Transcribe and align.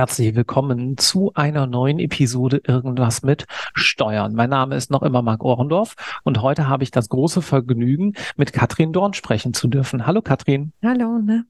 Herzlich 0.00 0.34
willkommen 0.34 0.96
zu 0.96 1.32
einer 1.34 1.66
neuen 1.66 1.98
Episode 1.98 2.62
Irgendwas 2.66 3.22
mit 3.22 3.44
Steuern. 3.74 4.32
Mein 4.32 4.48
Name 4.48 4.74
ist 4.74 4.90
noch 4.90 5.02
immer 5.02 5.20
Marc 5.20 5.44
Ohrendorf 5.44 5.94
und 6.24 6.40
heute 6.40 6.66
habe 6.66 6.84
ich 6.84 6.90
das 6.90 7.10
große 7.10 7.42
Vergnügen, 7.42 8.14
mit 8.34 8.54
Katrin 8.54 8.94
Dorn 8.94 9.12
sprechen 9.12 9.52
zu 9.52 9.68
dürfen. 9.68 10.06
Hallo 10.06 10.22
Katrin. 10.22 10.72
Hallo, 10.82 11.18
ne? 11.18 11.44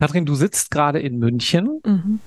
Katrin, 0.00 0.26
du 0.26 0.36
sitzt 0.36 0.70
gerade 0.70 1.00
in 1.00 1.18
München, 1.18 1.80
mhm. 1.84 2.20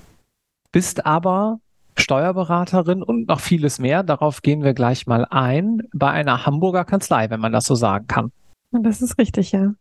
bist 0.74 1.06
aber 1.06 1.62
Steuerberaterin 1.98 3.02
und 3.02 3.30
noch 3.30 3.40
vieles 3.40 3.80
mehr. 3.80 4.04
Darauf 4.04 4.42
gehen 4.42 4.66
wir 4.66 4.74
gleich 4.74 5.08
mal 5.08 5.26
ein 5.30 5.84
bei 5.94 6.12
einer 6.12 6.46
Hamburger 6.46 6.84
Kanzlei, 6.84 7.30
wenn 7.30 7.40
man 7.40 7.54
das 7.54 7.64
so 7.64 7.76
sagen 7.76 8.08
kann. 8.08 8.34
Das 8.72 9.02
ist 9.02 9.18
richtig, 9.18 9.54
ja. 9.54 9.72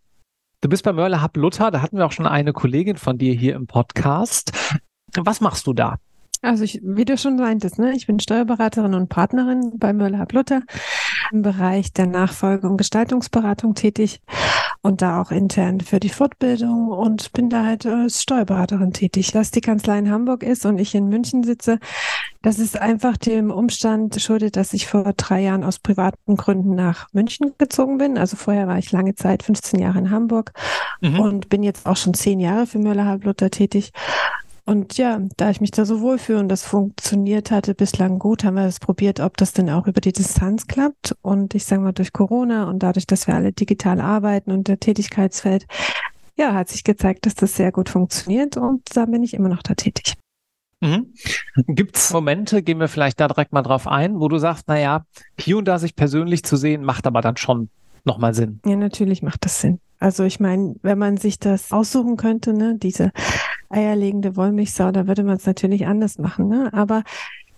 Du 0.60 0.68
bist 0.68 0.84
bei 0.84 0.92
Mörle 0.92 1.20
Hub 1.20 1.36
Luther, 1.36 1.72
da 1.72 1.82
hatten 1.82 1.96
wir 1.96 2.06
auch 2.06 2.12
schon 2.12 2.28
eine 2.28 2.52
Kollegin 2.52 2.96
von 2.96 3.18
dir 3.18 3.34
hier 3.34 3.56
im 3.56 3.66
Podcast. 3.66 4.52
Was 5.16 5.40
machst 5.40 5.66
du 5.66 5.72
da? 5.72 5.98
Also 6.42 6.64
ich, 6.64 6.80
wie 6.82 7.04
du 7.04 7.18
schon 7.18 7.36
meintest, 7.36 7.78
ne, 7.78 7.92
ich 7.92 8.06
bin 8.06 8.18
Steuerberaterin 8.18 8.94
und 8.94 9.08
Partnerin 9.08 9.72
bei 9.76 9.92
Möller 9.92 10.26
Luther 10.32 10.62
im 11.32 11.42
Bereich 11.42 11.92
der 11.92 12.06
Nachfolge 12.06 12.66
und 12.66 12.78
Gestaltungsberatung 12.78 13.74
tätig 13.74 14.20
und 14.80 15.02
da 15.02 15.20
auch 15.20 15.30
intern 15.30 15.80
für 15.80 16.00
die 16.00 16.08
Fortbildung 16.08 16.88
und 16.88 17.32
bin 17.34 17.50
da 17.50 17.66
halt 17.66 17.84
als 17.84 18.22
Steuerberaterin 18.22 18.94
tätig. 18.94 19.32
Dass 19.32 19.50
die 19.50 19.60
Kanzlei 19.60 19.98
in 19.98 20.10
Hamburg 20.10 20.42
ist 20.42 20.64
und 20.64 20.78
ich 20.78 20.94
in 20.94 21.08
München 21.08 21.44
sitze, 21.44 21.78
das 22.40 22.58
ist 22.58 22.80
einfach 22.80 23.18
dem 23.18 23.50
Umstand 23.50 24.18
schuldet, 24.18 24.56
dass 24.56 24.72
ich 24.72 24.86
vor 24.86 25.12
drei 25.14 25.42
Jahren 25.42 25.62
aus 25.62 25.78
privaten 25.78 26.36
Gründen 26.36 26.74
nach 26.74 27.08
München 27.12 27.52
gezogen 27.58 27.98
bin. 27.98 28.16
Also 28.16 28.38
vorher 28.38 28.66
war 28.66 28.78
ich 28.78 28.92
lange 28.92 29.14
Zeit, 29.14 29.42
15 29.42 29.78
Jahre 29.78 29.98
in 29.98 30.10
Hamburg 30.10 30.52
mhm. 31.02 31.20
und 31.20 31.48
bin 31.50 31.62
jetzt 31.62 31.86
auch 31.86 31.98
schon 31.98 32.14
zehn 32.14 32.40
Jahre 32.40 32.66
für 32.66 32.78
Möller 32.78 33.18
Luther 33.18 33.50
tätig 33.50 33.92
und 34.70 34.96
ja, 34.98 35.20
da 35.36 35.50
ich 35.50 35.60
mich 35.60 35.72
da 35.72 35.84
so 35.84 36.00
wohlfühle 36.00 36.38
und 36.38 36.48
das 36.48 36.62
funktioniert 36.62 37.50
hatte 37.50 37.74
bislang 37.74 38.20
gut, 38.20 38.44
haben 38.44 38.54
wir 38.54 38.62
das 38.62 38.78
probiert, 38.78 39.18
ob 39.18 39.36
das 39.36 39.52
denn 39.52 39.68
auch 39.68 39.88
über 39.88 40.00
die 40.00 40.12
Distanz 40.12 40.68
klappt. 40.68 41.16
Und 41.22 41.56
ich 41.56 41.64
sage 41.64 41.82
mal, 41.82 41.92
durch 41.92 42.12
Corona 42.12 42.70
und 42.70 42.84
dadurch, 42.84 43.04
dass 43.04 43.26
wir 43.26 43.34
alle 43.34 43.52
digital 43.52 44.00
arbeiten 44.00 44.52
und 44.52 44.68
der 44.68 44.78
Tätigkeitsfeld, 44.78 45.66
ja, 46.36 46.54
hat 46.54 46.68
sich 46.68 46.84
gezeigt, 46.84 47.26
dass 47.26 47.34
das 47.34 47.56
sehr 47.56 47.72
gut 47.72 47.88
funktioniert 47.88 48.56
und 48.56 48.82
da 48.94 49.06
bin 49.06 49.24
ich 49.24 49.34
immer 49.34 49.48
noch 49.48 49.64
da 49.64 49.74
tätig. 49.74 50.14
Mhm. 50.80 51.14
Gibt 51.66 51.96
es 51.96 52.12
Momente, 52.12 52.62
gehen 52.62 52.78
wir 52.78 52.86
vielleicht 52.86 53.18
da 53.18 53.26
direkt 53.26 53.52
mal 53.52 53.62
drauf 53.62 53.88
ein, 53.88 54.20
wo 54.20 54.28
du 54.28 54.38
sagst, 54.38 54.68
naja, 54.68 55.04
hier 55.36 55.58
und 55.58 55.64
da 55.64 55.80
sich 55.80 55.96
persönlich 55.96 56.44
zu 56.44 56.56
sehen, 56.56 56.84
macht 56.84 57.08
aber 57.08 57.22
dann 57.22 57.36
schon 57.36 57.70
nochmal 58.04 58.34
Sinn? 58.34 58.60
Ja, 58.64 58.76
natürlich 58.76 59.20
macht 59.20 59.44
das 59.44 59.60
Sinn. 59.60 59.80
Also 59.98 60.22
ich 60.22 60.38
meine, 60.38 60.76
wenn 60.82 60.96
man 60.96 61.16
sich 61.16 61.40
das 61.40 61.72
aussuchen 61.72 62.16
könnte, 62.16 62.54
ne, 62.54 62.76
diese 62.78 63.10
eierlegende 63.70 64.36
Wollmilchsau, 64.36 64.90
da 64.92 65.06
würde 65.06 65.24
man 65.24 65.36
es 65.36 65.46
natürlich 65.46 65.86
anders 65.86 66.18
machen. 66.18 66.48
Ne? 66.48 66.70
Aber 66.72 67.02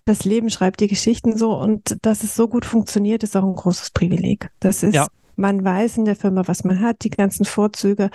das 0.04 0.24
Leben 0.24 0.50
schreibt 0.50 0.80
die 0.80 0.88
Geschichten 0.88 1.36
so 1.36 1.56
und 1.56 1.98
dass 2.02 2.22
es 2.22 2.34
so 2.34 2.48
gut 2.48 2.64
funktioniert, 2.64 3.22
ist 3.22 3.36
auch 3.36 3.44
ein 3.44 3.54
großes 3.54 3.90
Privileg. 3.90 4.50
Das 4.60 4.82
ist, 4.82 4.94
ja. 4.94 5.06
man 5.36 5.64
weiß 5.64 5.96
in 5.98 6.04
der 6.04 6.16
Firma, 6.16 6.42
was 6.46 6.64
man 6.64 6.80
hat, 6.80 7.04
die 7.04 7.10
ganzen 7.10 7.44
Vorzüge 7.44 8.10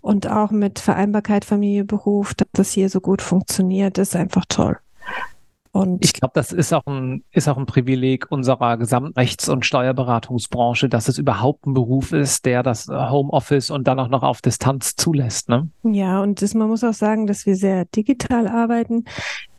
und 0.00 0.28
auch 0.28 0.50
mit 0.50 0.78
Vereinbarkeit 0.78 1.44
Familie, 1.44 1.84
Beruf, 1.84 2.34
dass 2.34 2.48
das 2.52 2.70
hier 2.72 2.88
so 2.88 3.00
gut 3.00 3.22
funktioniert, 3.22 3.98
ist 3.98 4.16
einfach 4.16 4.44
toll. 4.48 4.78
Und 5.76 6.02
ich 6.02 6.14
glaube, 6.14 6.32
das 6.34 6.52
ist 6.52 6.72
auch 6.72 6.86
ein, 6.86 7.22
ist 7.32 7.48
auch 7.48 7.58
ein 7.58 7.66
Privileg 7.66 8.26
unserer 8.30 8.78
Gesamtrechts- 8.78 9.48
und 9.48 9.66
Steuerberatungsbranche, 9.66 10.88
dass 10.88 11.08
es 11.08 11.18
überhaupt 11.18 11.66
ein 11.66 11.74
Beruf 11.74 12.12
ist, 12.12 12.46
der 12.46 12.62
das 12.62 12.88
Homeoffice 12.88 13.70
und 13.70 13.86
dann 13.86 14.00
auch 14.00 14.08
noch 14.08 14.22
auf 14.22 14.40
Distanz 14.40 14.96
zulässt. 14.96 15.50
Ne? 15.50 15.68
Ja, 15.82 16.22
und 16.22 16.40
das, 16.40 16.54
man 16.54 16.68
muss 16.68 16.82
auch 16.82 16.94
sagen, 16.94 17.26
dass 17.26 17.44
wir 17.44 17.56
sehr 17.56 17.84
digital 17.84 18.48
arbeiten 18.48 19.04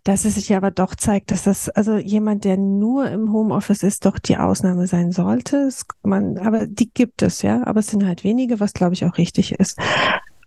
dass 0.03 0.23
es 0.23 0.35
sich 0.35 0.55
aber 0.55 0.71
doch 0.71 0.95
zeigt, 0.95 1.31
dass 1.31 1.43
das, 1.43 1.67
also 1.67 1.97
jemand, 1.97 2.45
der 2.45 2.55
nur 2.55 3.11
im 3.11 3.33
Homeoffice 3.33 3.83
ist, 3.83 4.05
doch 4.05 4.19
die 4.19 4.37
Ausnahme 4.37 4.87
sein 4.87 5.11
sollte. 5.11 5.57
Es, 5.57 5.85
man, 6.01 6.37
aber 6.37 6.65
die 6.65 6.89
gibt 6.89 7.21
es, 7.23 7.41
ja. 7.41 7.67
Aber 7.67 7.81
es 7.81 7.87
sind 7.87 8.05
halt 8.05 8.23
wenige, 8.23 8.61
was 8.61 8.71
glaube 8.71 8.93
ich 8.93 9.03
auch 9.03 9.17
richtig 9.17 9.51
ist 9.55 9.77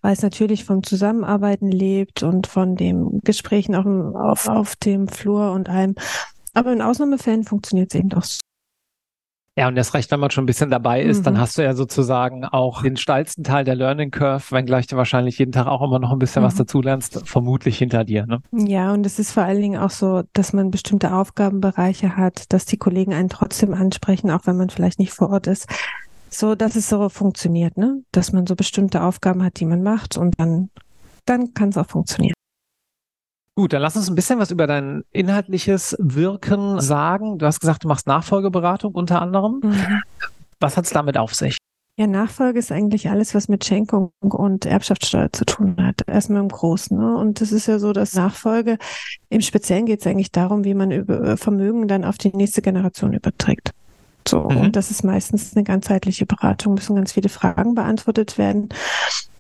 weil 0.03 0.13
es 0.13 0.23
natürlich 0.23 0.65
vom 0.65 0.83
Zusammenarbeiten 0.83 1.71
lebt 1.71 2.23
und 2.23 2.47
von 2.47 2.77
dem 2.77 3.21
Gesprächen 3.25 3.75
auf, 3.75 3.87
auf, 4.15 4.49
auf 4.49 4.77
dem 4.77 5.09
Flur 5.09 5.53
und 5.53 5.69
allem. 5.69 5.95
Aber 6.55 6.73
in 6.73 6.83
Ausnahmefällen 6.83 7.45
funktioniert 7.45 7.93
es 7.93 7.99
eben 7.99 8.09
doch 8.09 8.25
so. 8.25 8.41
Ja, 9.59 9.69
und 9.69 9.75
das 9.75 9.93
reicht, 9.93 10.11
wenn 10.11 10.21
man 10.21 10.31
schon 10.31 10.45
ein 10.45 10.47
bisschen 10.47 10.71
dabei 10.71 11.03
ist, 11.03 11.19
mhm. 11.19 11.25
dann 11.25 11.41
hast 11.41 11.59
du 11.59 11.63
ja 11.63 11.75
sozusagen 11.75 12.45
auch 12.45 12.83
den 12.83 12.97
steilsten 12.97 13.45
Teil 13.45 13.65
der 13.65 13.75
Learning 13.75 14.11
Curve, 14.11 14.53
wenngleich 14.53 14.87
du 14.87 14.97
wahrscheinlich 14.97 15.39
jeden 15.39 15.53
Tag 15.53 15.67
auch 15.67 15.83
immer 15.83 15.99
noch 15.99 16.13
ein 16.13 16.19
bisschen 16.19 16.43
mhm. 16.43 16.47
was 16.47 16.55
dazulernst, 16.55 17.29
vermutlich 17.29 17.77
hinter 17.77 18.05
dir. 18.05 18.27
Ne? 18.27 18.41
Ja, 18.53 18.93
und 18.93 19.05
es 19.05 19.19
ist 19.19 19.33
vor 19.33 19.43
allen 19.43 19.61
Dingen 19.61 19.79
auch 19.79 19.91
so, 19.91 20.23
dass 20.33 20.53
man 20.53 20.71
bestimmte 20.71 21.13
Aufgabenbereiche 21.13 22.17
hat, 22.17 22.51
dass 22.53 22.65
die 22.65 22.79
Kollegen 22.79 23.13
einen 23.13 23.29
trotzdem 23.29 23.75
ansprechen, 23.75 24.31
auch 24.31 24.47
wenn 24.47 24.57
man 24.57 24.71
vielleicht 24.71 24.99
nicht 24.99 25.13
vor 25.13 25.31
Ort 25.31 25.47
ist 25.47 25.67
so, 26.33 26.55
dass 26.55 26.77
es 26.77 26.89
so 26.89 27.09
funktioniert, 27.09 27.77
ne? 27.77 28.03
Dass 28.13 28.33
man 28.33 28.47
so 28.47 28.57
bestimmte 28.57 29.03
Aufgaben 29.03 29.43
hat, 29.43 29.61
die 29.61 29.67
man 29.67 29.83
macht 29.83 30.17
und 30.17 30.39
dann, 30.39 30.71
dann 31.27 31.55
kann 31.55 31.71
es 31.71 31.77
auch 31.77 31.89
funktionieren. 31.89 32.35
Gut, 33.57 33.73
dann 33.73 33.83
lass 33.83 33.97
uns 33.97 34.09
ein 34.09 34.15
bisschen 34.15 34.39
was 34.39 34.51
über 34.51 34.67
dein 34.67 35.05
inhaltliches 35.11 35.97
Wirken 35.99 36.81
sagen. 36.81 37.39
Du 37.39 37.47
hast 37.47 37.61
gesagt, 37.61 37.85
du 37.85 37.89
machst 37.89 38.07
Nachfolgeberatung 38.07 38.95
unter 38.95 39.21
anderem. 39.21 39.61
Mhm. 39.63 40.03
Was 40.61 40.77
hat 40.77 40.85
es 40.87 40.93
damit 40.93 41.19
auf 41.19 41.35
sich? 41.35 41.59
Ja, 41.99 42.07
Nachfolge 42.07 42.59
ist 42.59 42.73
eigentlich 42.73 43.11
alles, 43.11 43.35
was 43.35 43.49
mit 43.49 43.65
Schenkung 43.65 44.13
und 44.21 44.65
Erbschaftssteuer 44.65 45.31
zu 45.33 45.45
tun 45.45 45.77
hat. 45.79 46.01
Erstmal 46.07 46.41
im 46.41 46.49
Großen. 46.49 46.97
Ne? 46.97 47.17
Und 47.17 47.43
es 47.43 47.53
ist 47.53 47.67
ja 47.67 47.79
so, 47.79 47.93
dass 47.93 48.15
Nachfolge, 48.15 48.79
im 49.29 49.43
Speziellen 49.43 49.85
geht 49.85 50.01
es 50.01 50.07
eigentlich 50.07 50.33
darum, 50.33 50.65
wie 50.65 50.73
man 50.73 51.37
Vermögen 51.37 51.89
dann 51.89 52.07
auf 52.07 52.17
die 52.17 52.35
nächste 52.35 52.63
Generation 52.63 53.13
überträgt. 53.13 53.73
So, 54.27 54.49
mhm. 54.49 54.57
und 54.59 54.77
das 54.77 54.91
ist 54.91 55.05
meistens 55.05 55.57
eine 55.57 55.65
ganzheitliche 55.65 56.27
Beratung, 56.27 56.75
müssen 56.75 56.97
ganz 56.97 57.13
viele 57.13 57.29
Fragen 57.29 57.75
beantwortet 57.75 58.39
werden. 58.39 58.69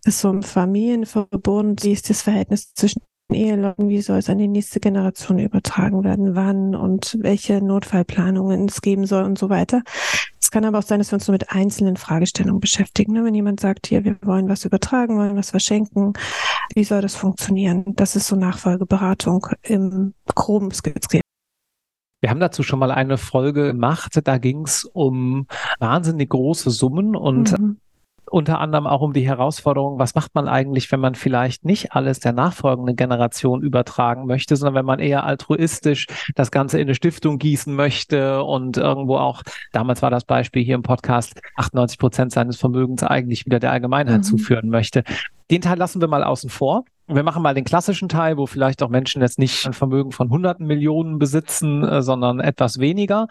Das 0.04 0.14
ist 0.14 0.20
so 0.20 0.30
ein 0.30 0.42
Familienverbund, 0.42 1.84
wie 1.84 1.92
ist 1.92 2.08
das 2.08 2.22
Verhältnis 2.22 2.72
zwischen 2.74 3.02
Eheleuten, 3.32 3.88
wie 3.88 4.00
soll 4.00 4.18
es 4.18 4.28
an 4.28 4.38
die 4.38 4.48
nächste 4.48 4.80
Generation 4.80 5.38
übertragen 5.38 6.04
werden, 6.04 6.34
wann 6.34 6.74
und 6.74 7.16
welche 7.20 7.62
Notfallplanungen 7.62 8.66
es 8.66 8.82
geben 8.82 9.06
soll 9.06 9.24
und 9.24 9.38
so 9.38 9.48
weiter. 9.48 9.82
Es 10.40 10.50
kann 10.50 10.64
aber 10.64 10.78
auch 10.78 10.82
sein, 10.82 10.98
dass 10.98 11.12
wir 11.12 11.14
uns 11.14 11.28
nur 11.28 11.34
mit 11.34 11.50
einzelnen 11.50 11.96
Fragestellungen 11.96 12.60
beschäftigen. 12.60 13.12
Ne? 13.12 13.24
Wenn 13.24 13.34
jemand 13.34 13.60
sagt, 13.60 13.86
hier, 13.86 14.04
wir 14.04 14.16
wollen 14.22 14.48
was 14.48 14.64
übertragen, 14.64 15.16
wollen 15.16 15.36
was 15.36 15.50
verschenken, 15.50 16.14
wie 16.74 16.84
soll 16.84 17.02
das 17.02 17.14
funktionieren? 17.14 17.84
Das 17.94 18.16
ist 18.16 18.26
so 18.26 18.36
Nachfolgeberatung 18.36 19.46
im 19.62 20.14
groben 20.34 20.72
skizziert. 20.72 21.22
Wir 22.20 22.30
haben 22.30 22.40
dazu 22.40 22.62
schon 22.62 22.78
mal 22.78 22.90
eine 22.90 23.16
Folge 23.16 23.68
gemacht. 23.68 24.18
Da 24.24 24.38
ging 24.38 24.62
es 24.62 24.84
um 24.84 25.46
wahnsinnig 25.78 26.28
große 26.28 26.70
Summen 26.70 27.16
und 27.16 27.58
mhm. 27.58 27.78
unter 28.30 28.60
anderem 28.60 28.86
auch 28.86 29.00
um 29.00 29.14
die 29.14 29.26
Herausforderung, 29.26 29.98
was 29.98 30.14
macht 30.14 30.34
man 30.34 30.46
eigentlich, 30.46 30.92
wenn 30.92 31.00
man 31.00 31.14
vielleicht 31.14 31.64
nicht 31.64 31.92
alles 31.92 32.20
der 32.20 32.32
nachfolgenden 32.32 32.94
Generation 32.94 33.62
übertragen 33.62 34.26
möchte, 34.26 34.54
sondern 34.56 34.74
wenn 34.74 34.84
man 34.84 34.98
eher 34.98 35.24
altruistisch 35.24 36.08
das 36.34 36.50
Ganze 36.50 36.78
in 36.78 36.88
eine 36.88 36.94
Stiftung 36.94 37.38
gießen 37.38 37.74
möchte 37.74 38.44
und 38.44 38.76
irgendwo 38.76 39.16
auch, 39.16 39.42
damals 39.72 40.02
war 40.02 40.10
das 40.10 40.24
Beispiel 40.24 40.62
hier 40.62 40.74
im 40.74 40.82
Podcast, 40.82 41.40
98 41.56 41.98
Prozent 41.98 42.32
seines 42.32 42.58
Vermögens 42.58 43.02
eigentlich 43.02 43.46
wieder 43.46 43.60
der 43.60 43.72
Allgemeinheit 43.72 44.18
mhm. 44.18 44.24
zuführen 44.24 44.68
möchte. 44.68 45.04
Den 45.50 45.62
Teil 45.62 45.78
lassen 45.78 46.02
wir 46.02 46.08
mal 46.08 46.22
außen 46.22 46.50
vor. 46.50 46.84
Wir 47.12 47.24
machen 47.24 47.42
mal 47.42 47.54
den 47.54 47.64
klassischen 47.64 48.08
Teil, 48.08 48.36
wo 48.36 48.46
vielleicht 48.46 48.82
auch 48.82 48.88
Menschen 48.88 49.20
jetzt 49.20 49.38
nicht 49.38 49.66
ein 49.66 49.72
Vermögen 49.72 50.12
von 50.12 50.30
hunderten 50.30 50.66
Millionen 50.66 51.18
besitzen, 51.18 51.82
äh, 51.82 52.02
sondern 52.02 52.38
etwas 52.38 52.78
weniger. 52.78 53.26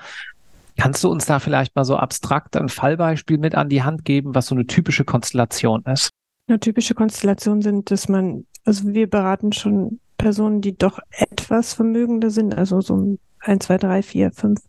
Kannst 0.77 1.03
du 1.03 1.09
uns 1.09 1.25
da 1.25 1.39
vielleicht 1.39 1.75
mal 1.75 1.85
so 1.85 1.95
abstrakt 1.95 2.57
ein 2.57 2.69
Fallbeispiel 2.69 3.37
mit 3.37 3.55
an 3.55 3.69
die 3.69 3.83
Hand 3.83 4.05
geben, 4.05 4.35
was 4.35 4.47
so 4.47 4.55
eine 4.55 4.65
typische 4.65 5.05
Konstellation 5.05 5.83
ist? 5.83 6.09
Eine 6.47 6.59
typische 6.59 6.93
Konstellation 6.93 7.61
sind, 7.61 7.91
dass 7.91 8.09
man, 8.09 8.45
also 8.65 8.87
wir 8.87 9.09
beraten 9.09 9.53
schon 9.53 9.99
Personen, 10.17 10.61
die 10.61 10.77
doch 10.77 10.99
etwas 11.11 11.73
vermögender 11.73 12.29
sind, 12.29 12.57
also 12.57 12.81
so 12.81 13.17
ein, 13.39 13.59
zwei, 13.61 13.77
drei, 13.77 14.03
vier, 14.03 14.31
fünf 14.31 14.59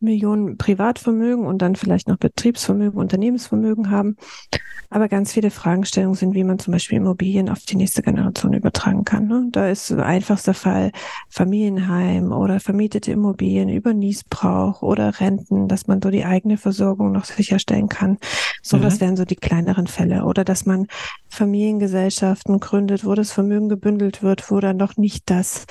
Millionen 0.00 0.58
Privatvermögen 0.58 1.46
und 1.46 1.62
dann 1.62 1.74
vielleicht 1.74 2.08
noch 2.08 2.18
Betriebsvermögen, 2.18 2.98
Unternehmensvermögen 2.98 3.90
haben. 3.90 4.16
Aber 4.88 5.08
ganz 5.08 5.32
viele 5.32 5.50
Fragestellungen 5.50 6.14
sind, 6.14 6.34
wie 6.34 6.44
man 6.44 6.58
zum 6.58 6.72
Beispiel 6.72 6.98
Immobilien 6.98 7.48
auf 7.48 7.60
die 7.60 7.76
nächste 7.76 8.02
Generation 8.02 8.52
übertragen 8.52 9.04
kann. 9.04 9.26
Ne? 9.26 9.48
Da 9.50 9.68
ist 9.68 9.92
einfachster 9.92 10.54
Fall 10.54 10.92
Familienheim 11.28 12.32
oder 12.32 12.60
vermietete 12.60 13.10
Immobilien 13.10 13.68
über 13.68 13.94
Niesbrauch 13.94 14.82
oder 14.82 15.20
Renten, 15.20 15.66
dass 15.66 15.88
man 15.88 16.00
so 16.00 16.10
die 16.10 16.24
eigene 16.24 16.56
Versorgung 16.56 17.12
noch 17.12 17.24
sicherstellen 17.24 17.88
kann. 17.88 18.18
So, 18.62 18.76
mhm. 18.76 18.82
das 18.82 19.00
wären 19.00 19.16
so 19.16 19.24
die 19.24 19.36
kleineren 19.36 19.88
Fälle. 19.88 20.24
Oder 20.24 20.44
dass 20.44 20.66
man 20.66 20.86
Familiengesellschaften 21.28 22.60
gründet, 22.60 23.04
wo 23.04 23.14
das 23.14 23.32
Vermögen 23.32 23.68
gebündelt 23.68 24.22
wird, 24.22 24.50
wo 24.50 24.60
dann 24.60 24.76
noch 24.76 24.96
nicht 24.96 25.28
das 25.30 25.66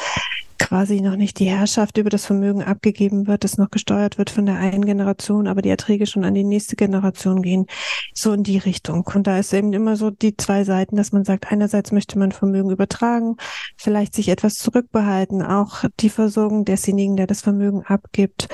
quasi 0.65 0.99
noch 0.99 1.15
nicht 1.15 1.37
die 1.37 1.45
Herrschaft 1.45 1.99
über 1.99 2.09
das 2.09 2.25
Vermögen 2.25 2.63
abgegeben 2.63 3.27
wird, 3.27 3.43
das 3.43 3.59
noch 3.59 3.69
gesteuert 3.69 4.17
wird 4.17 4.31
von 4.31 4.47
der 4.47 4.55
einen 4.55 4.83
Generation, 4.83 5.45
aber 5.45 5.61
die 5.61 5.69
Erträge 5.69 6.07
schon 6.07 6.25
an 6.25 6.33
die 6.33 6.43
nächste 6.43 6.75
Generation 6.75 7.43
gehen, 7.43 7.67
so 8.15 8.33
in 8.33 8.41
die 8.41 8.57
Richtung. 8.57 9.05
Und 9.13 9.27
da 9.27 9.37
ist 9.37 9.53
eben 9.53 9.73
immer 9.73 9.95
so 9.95 10.09
die 10.09 10.35
zwei 10.35 10.63
Seiten, 10.63 10.95
dass 10.95 11.11
man 11.11 11.23
sagt, 11.23 11.51
einerseits 11.51 11.91
möchte 11.91 12.17
man 12.17 12.31
Vermögen 12.31 12.71
übertragen, 12.71 13.35
vielleicht 13.77 14.15
sich 14.15 14.27
etwas 14.27 14.55
zurückbehalten, 14.55 15.43
auch 15.43 15.83
die 15.99 16.09
Versorgung 16.09 16.65
desjenigen, 16.65 17.15
der 17.15 17.27
das 17.27 17.41
Vermögen 17.41 17.83
abgibt. 17.83 18.47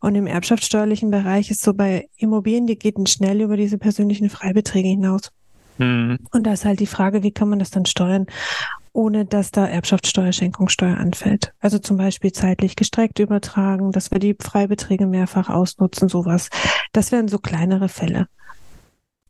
Und 0.00 0.14
im 0.14 0.26
erbschaftssteuerlichen 0.26 1.10
Bereich 1.10 1.50
ist 1.50 1.62
so 1.62 1.74
bei 1.74 2.08
Immobilien, 2.16 2.66
die 2.66 2.78
geht 2.78 2.96
schnell 3.06 3.42
über 3.42 3.58
diese 3.58 3.76
persönlichen 3.76 4.30
Freibeträge 4.30 4.88
hinaus. 4.88 5.30
Mhm. 5.76 6.18
Und 6.32 6.46
da 6.46 6.54
ist 6.54 6.64
halt 6.64 6.80
die 6.80 6.86
Frage, 6.86 7.22
wie 7.22 7.32
kann 7.32 7.50
man 7.50 7.58
das 7.58 7.70
dann 7.70 7.84
steuern? 7.84 8.26
Ohne 8.92 9.24
dass 9.24 9.50
da 9.50 9.66
Erbschaftssteuer, 9.66 10.32
Schenkungssteuer 10.32 10.96
anfällt. 10.96 11.52
Also 11.60 11.78
zum 11.78 11.96
Beispiel 11.96 12.32
zeitlich 12.32 12.76
gestreckt 12.76 13.18
übertragen, 13.18 13.92
dass 13.92 14.10
wir 14.10 14.18
die 14.18 14.36
Freibeträge 14.38 15.06
mehrfach 15.06 15.48
ausnutzen, 15.48 16.08
sowas. 16.08 16.50
Das 16.92 17.12
wären 17.12 17.28
so 17.28 17.38
kleinere 17.38 17.88
Fälle. 17.88 18.28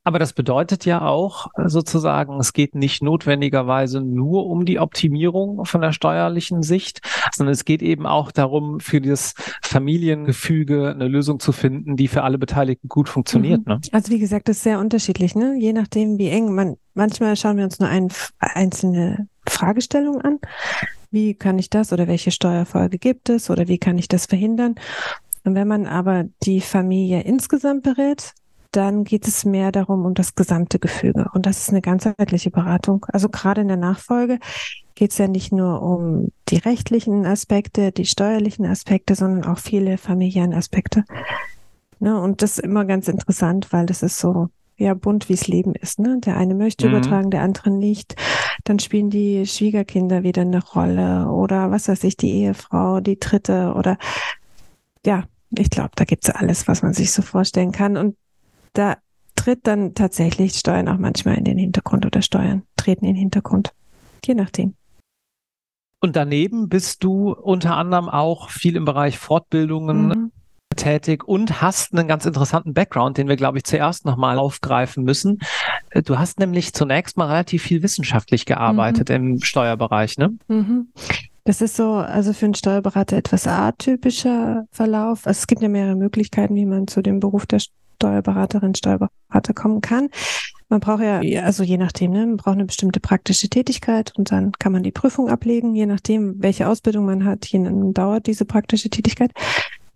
Aber 0.03 0.19
das 0.19 0.33
bedeutet 0.33 0.87
ja 0.87 1.03
auch 1.03 1.49
äh, 1.57 1.69
sozusagen, 1.69 2.41
es 2.41 2.55
geht 2.55 2.75
nicht 2.75 3.03
notwendigerweise 3.03 4.01
nur 4.01 4.47
um 4.47 4.65
die 4.65 4.79
Optimierung 4.79 5.67
von 5.67 5.83
der 5.83 5.93
steuerlichen 5.93 6.63
Sicht, 6.63 7.01
sondern 7.33 7.53
es 7.53 7.67
geht 7.67 7.83
eben 7.83 8.07
auch 8.07 8.33
darum, 8.33 8.81
für 8.81 9.01
das 9.03 9.35
Familiengefüge 9.63 10.91
eine 10.91 11.07
Lösung 11.07 11.39
zu 11.39 11.53
finden, 11.53 11.97
die 11.97 12.09
für 12.09 12.23
alle 12.23 12.39
Beteiligten 12.39 12.89
gut 12.89 13.11
funktioniert. 13.11 13.67
Mhm. 13.67 13.75
Ne? 13.75 13.81
Also 13.93 14.11
wie 14.11 14.19
gesagt, 14.19 14.49
das 14.49 14.57
ist 14.57 14.63
sehr 14.63 14.79
unterschiedlich, 14.79 15.35
ne? 15.35 15.55
Je 15.59 15.75
nachdem, 15.75 16.17
wie 16.17 16.29
eng 16.29 16.55
man, 16.55 16.77
manchmal 16.95 17.37
schauen 17.37 17.59
wir 17.59 17.65
uns 17.65 17.79
nur 17.79 17.89
ein, 17.89 18.09
einzelne 18.39 19.29
Fragestellung 19.47 20.23
an. 20.23 20.39
Wie 21.11 21.35
kann 21.35 21.59
ich 21.59 21.69
das 21.69 21.93
oder 21.93 22.07
welche 22.07 22.31
Steuerfolge 22.31 22.99
gibt 22.99 23.29
es 23.29 23.51
oder 23.51 23.69
wie 23.69 23.79
kann 23.79 23.99
ich 23.99 24.09
das 24.09 24.27
verhindern? 24.27 24.77
Und 25.45 25.55
wenn 25.55 25.69
man 25.69 25.87
aber 25.87 26.25
die 26.43 26.61
Familie 26.61 27.23
insgesamt 27.23 27.83
berät, 27.83 28.33
dann 28.73 29.05
geht 29.05 29.27
es 29.27 29.45
mehr 29.45 29.73
darum, 29.73 30.05
um 30.05 30.15
das 30.15 30.35
gesamte 30.35 30.79
Gefüge. 30.79 31.27
Und 31.35 31.47
das 31.47 31.59
ist 31.59 31.71
eine 31.71 31.81
ganzheitliche 31.81 32.51
Beratung. 32.51 33.07
Also 33.09 33.29
gerade 33.29 33.63
in 33.63 33.69
der 33.69 33.77
Nachfolge 33.77 34.39
geht 34.95 35.13
es 35.13 35.19
ja 35.19 35.29
nicht 35.29 35.53
nur 35.53 35.83
um 35.83 36.29
die 36.49 36.59
rechtlichen 36.59 37.27
Aspekte, 37.27 37.93
die 37.93 38.07
steuerlichen 38.07 38.67
Aspekte, 38.67 39.15
sondern 39.15 39.51
auch 39.51 39.59
viele 39.59 39.99
familiären 39.99 40.55
Aspekte. 40.55 41.05
Ne? 41.99 42.21
Und 42.21 42.43
das 42.43 42.59
ist 42.59 42.65
immer 42.65 42.85
ganz 42.85 43.09
interessant, 43.09 43.73
weil 43.73 43.87
das 43.87 44.03
ist 44.03 44.19
so 44.19 44.49
ja 44.77 44.95
bunt, 44.95 45.29
wie 45.29 45.35
es 45.35 45.47
Leben 45.47 45.75
ist. 45.75 45.99
Ne? 45.99 46.19
Der 46.21 46.37
eine 46.37 46.55
möchte 46.55 46.87
mhm. 46.87 46.95
übertragen, 46.95 47.31
der 47.31 47.43
andere 47.43 47.71
nicht. 47.71 48.17
Dann 48.65 48.79
spielen 48.79 49.11
die 49.11 49.47
Schwiegerkinder 49.47 50.23
wieder 50.23 50.43
eine 50.43 50.63
Rolle 50.63 51.29
oder 51.29 51.71
was 51.71 51.89
weiß 51.89 52.05
ich, 52.05 52.17
die 52.17 52.31
Ehefrau, 52.31 53.01
die 53.01 53.19
dritte 53.19 53.75
oder 53.75 53.99
ja, 55.05 55.25
ich 55.51 55.71
glaube, 55.71 55.91
da 55.97 56.05
gibt's 56.05 56.31
alles, 56.31 56.69
was 56.69 56.83
man 56.83 56.95
sich 56.95 57.13
so 57.13 57.23
vorstellen 57.23 57.73
kann. 57.73 57.97
Und 57.97 58.17
da 58.73 58.97
tritt 59.37 59.67
dann 59.67 59.95
tatsächlich 59.95 60.55
Steuern 60.55 60.89
auch 60.89 60.99
manchmal 60.99 61.39
in 61.39 61.45
den 61.45 61.59
Hintergrund 61.59 62.05
oder 62.05 62.23
Steuern 62.23 62.63
treten 62.77 63.05
in 63.05 63.15
den 63.15 63.21
Hintergrund. 63.21 63.73
Je 64.25 64.35
nachdem. 64.35 64.75
Und 66.03 66.17
daneben 66.17 66.69
bist 66.69 67.05
du 67.05 67.33
unter 67.33 67.77
anderem 67.77 68.09
auch 68.09 68.51
viel 68.51 68.77
im 68.77 68.85
Bereich 68.85 69.19
Fortbildungen 69.19 70.09
mhm. 70.09 70.33
tätig 70.75 71.25
und 71.25 71.61
hast 71.61 71.93
einen 71.93 72.09
ganz 72.09 72.25
interessanten 72.25 72.73
Background, 72.73 73.19
den 73.19 73.29
wir, 73.29 73.37
glaube 73.37 73.59
ich, 73.59 73.65
zuerst 73.65 74.07
nochmal 74.07 74.39
aufgreifen 74.39 75.05
müssen. 75.05 75.39
Du 76.05 76.19
hast 76.19 76.39
nämlich 76.39 76.73
zunächst 76.73 77.17
mal 77.19 77.27
relativ 77.27 77.63
viel 77.63 77.83
wissenschaftlich 77.83 78.47
gearbeitet 78.47 79.11
mhm. 79.11 79.15
im 79.15 79.41
Steuerbereich, 79.43 80.17
ne? 80.17 80.31
Mhm. 80.49 80.89
Das 81.45 81.63
ist 81.63 81.77
so, 81.77 81.95
also 81.95 82.33
für 82.33 82.45
einen 82.45 82.55
Steuerberater 82.55 83.17
etwas 83.17 83.47
atypischer 83.47 84.67
Verlauf. 84.71 85.27
Also 85.27 85.39
es 85.39 85.47
gibt 85.47 85.63
ja 85.63 85.69
mehrere 85.69 85.97
Möglichkeiten, 85.97 86.55
wie 86.55 86.67
man 86.67 86.87
zu 86.87 87.03
dem 87.03 87.19
Beruf 87.19 87.47
der 87.47 87.61
Steuerberaterin, 88.01 88.75
Steuerberater 88.75 89.53
kommen 89.55 89.83
kann. 89.83 90.09
Man 90.71 90.81
braucht 90.81 91.03
ja, 91.03 91.21
also 91.43 91.65
je 91.65 91.77
nachdem, 91.77 92.13
ne, 92.13 92.27
man 92.27 92.37
braucht 92.37 92.55
eine 92.55 92.65
bestimmte 92.65 93.01
praktische 93.01 93.49
Tätigkeit 93.49 94.13
und 94.17 94.31
dann 94.31 94.53
kann 94.53 94.73
man 94.73 94.83
die 94.83 94.93
Prüfung 94.93 95.29
ablegen, 95.29 95.75
je 95.75 95.87
nachdem, 95.87 96.41
welche 96.41 96.69
Ausbildung 96.69 97.05
man 97.05 97.25
hat, 97.25 97.47
je 97.47 97.59
nachdem 97.59 97.93
dauert 97.93 98.27
diese 98.27 98.45
praktische 98.45 98.89
Tätigkeit. 98.89 99.33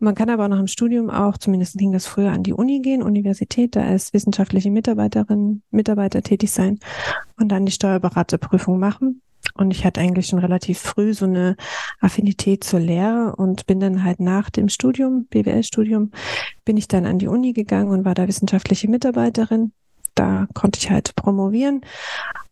Man 0.01 0.17
kann 0.17 0.29
aber 0.29 0.45
auch 0.45 0.49
nach 0.49 0.59
dem 0.59 0.67
Studium 0.67 1.09
auch, 1.09 1.39
zumindest 1.39 1.79
ging 1.79 1.93
das 1.93 2.07
früher, 2.07 2.33
an 2.33 2.43
die 2.43 2.53
Uni 2.53 2.81
gehen, 2.81 3.03
Universität, 3.03 3.77
da 3.77 3.83
als 3.83 4.13
wissenschaftliche 4.13 4.71
Mitarbeiterin, 4.71 5.63
Mitarbeiter 5.71 6.23
tätig 6.23 6.51
sein 6.51 6.81
und 7.39 7.49
dann 7.49 7.65
die 7.65 7.73
Steuerberaterprüfung 7.73 8.79
machen. 8.79 9.23
Und 9.57 9.71
ich 9.71 9.85
hatte 9.85 10.01
eigentlich 10.01 10.27
schon 10.27 10.41
relativ 10.41 10.81
früh 10.81 11.15
so 11.15 11.27
eine 11.27 11.57
Affinität 12.01 12.65
zur 12.65 12.81
Lehre 12.81 13.37
und 13.37 13.67
bin 13.67 13.79
dann 13.79 14.03
halt 14.03 14.19
nach 14.21 14.51
dem 14.51 14.69
Studium, 14.69 15.27
BWL-Studium, 15.27 16.11
bin 16.65 16.77
ich 16.77 16.89
dann 16.89 17.07
an 17.07 17.19
die 17.19 17.29
Uni 17.29 17.53
gegangen 17.53 17.91
und 17.91 18.05
war 18.05 18.15
da 18.15 18.27
wissenschaftliche 18.27 18.89
Mitarbeiterin. 18.89 19.73
Da 20.17 20.47
konnte 20.55 20.79
ich 20.79 20.91
halt 20.91 21.17
promovieren 21.17 21.81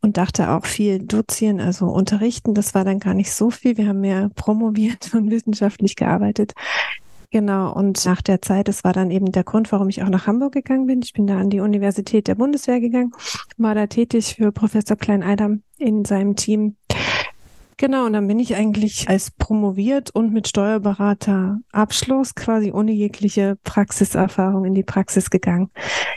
und 0.00 0.16
dachte 0.16 0.50
auch 0.50 0.66
viel 0.66 0.98
dozieren, 1.00 1.60
also 1.60 1.86
unterrichten. 1.86 2.54
Das 2.54 2.74
war 2.74 2.84
dann 2.84 2.98
gar 2.98 3.14
nicht 3.14 3.32
so 3.32 3.50
viel. 3.50 3.76
Wir 3.76 3.88
haben 3.88 4.00
mehr 4.00 4.28
promoviert 4.34 5.12
und 5.14 5.30
wissenschaftlich 5.30 5.96
gearbeitet. 5.96 6.54
Genau, 7.32 7.72
und 7.72 8.04
nach 8.04 8.20
der 8.20 8.42
Zeit, 8.42 8.68
das 8.68 8.84
war 8.84 8.92
dann 8.92 9.10
eben 9.10 9.32
der 9.32 9.42
Grund, 9.42 9.72
warum 9.72 9.88
ich 9.88 10.02
auch 10.02 10.08
nach 10.10 10.26
Hamburg 10.26 10.52
gegangen 10.52 10.86
bin. 10.86 11.00
Ich 11.02 11.14
bin 11.14 11.26
da 11.26 11.38
an 11.38 11.48
die 11.48 11.60
Universität 11.60 12.28
der 12.28 12.34
Bundeswehr 12.34 12.78
gegangen, 12.78 13.12
war 13.56 13.74
da 13.74 13.86
tätig 13.86 14.34
für 14.34 14.52
Professor 14.52 14.98
Klein-Eidam 14.98 15.62
in 15.78 16.04
seinem 16.04 16.36
Team. 16.36 16.76
Genau, 17.76 18.06
und 18.06 18.12
dann 18.12 18.28
bin 18.28 18.38
ich 18.38 18.54
eigentlich 18.54 19.08
als 19.08 19.30
promoviert 19.30 20.10
und 20.10 20.32
mit 20.32 20.46
Steuerberater 20.48 21.58
Abschluss 21.72 22.34
quasi 22.34 22.70
ohne 22.70 22.92
jegliche 22.92 23.56
Praxiserfahrung 23.64 24.64
in 24.64 24.74
die 24.74 24.82
Praxis 24.82 25.30
gegangen. 25.30 25.70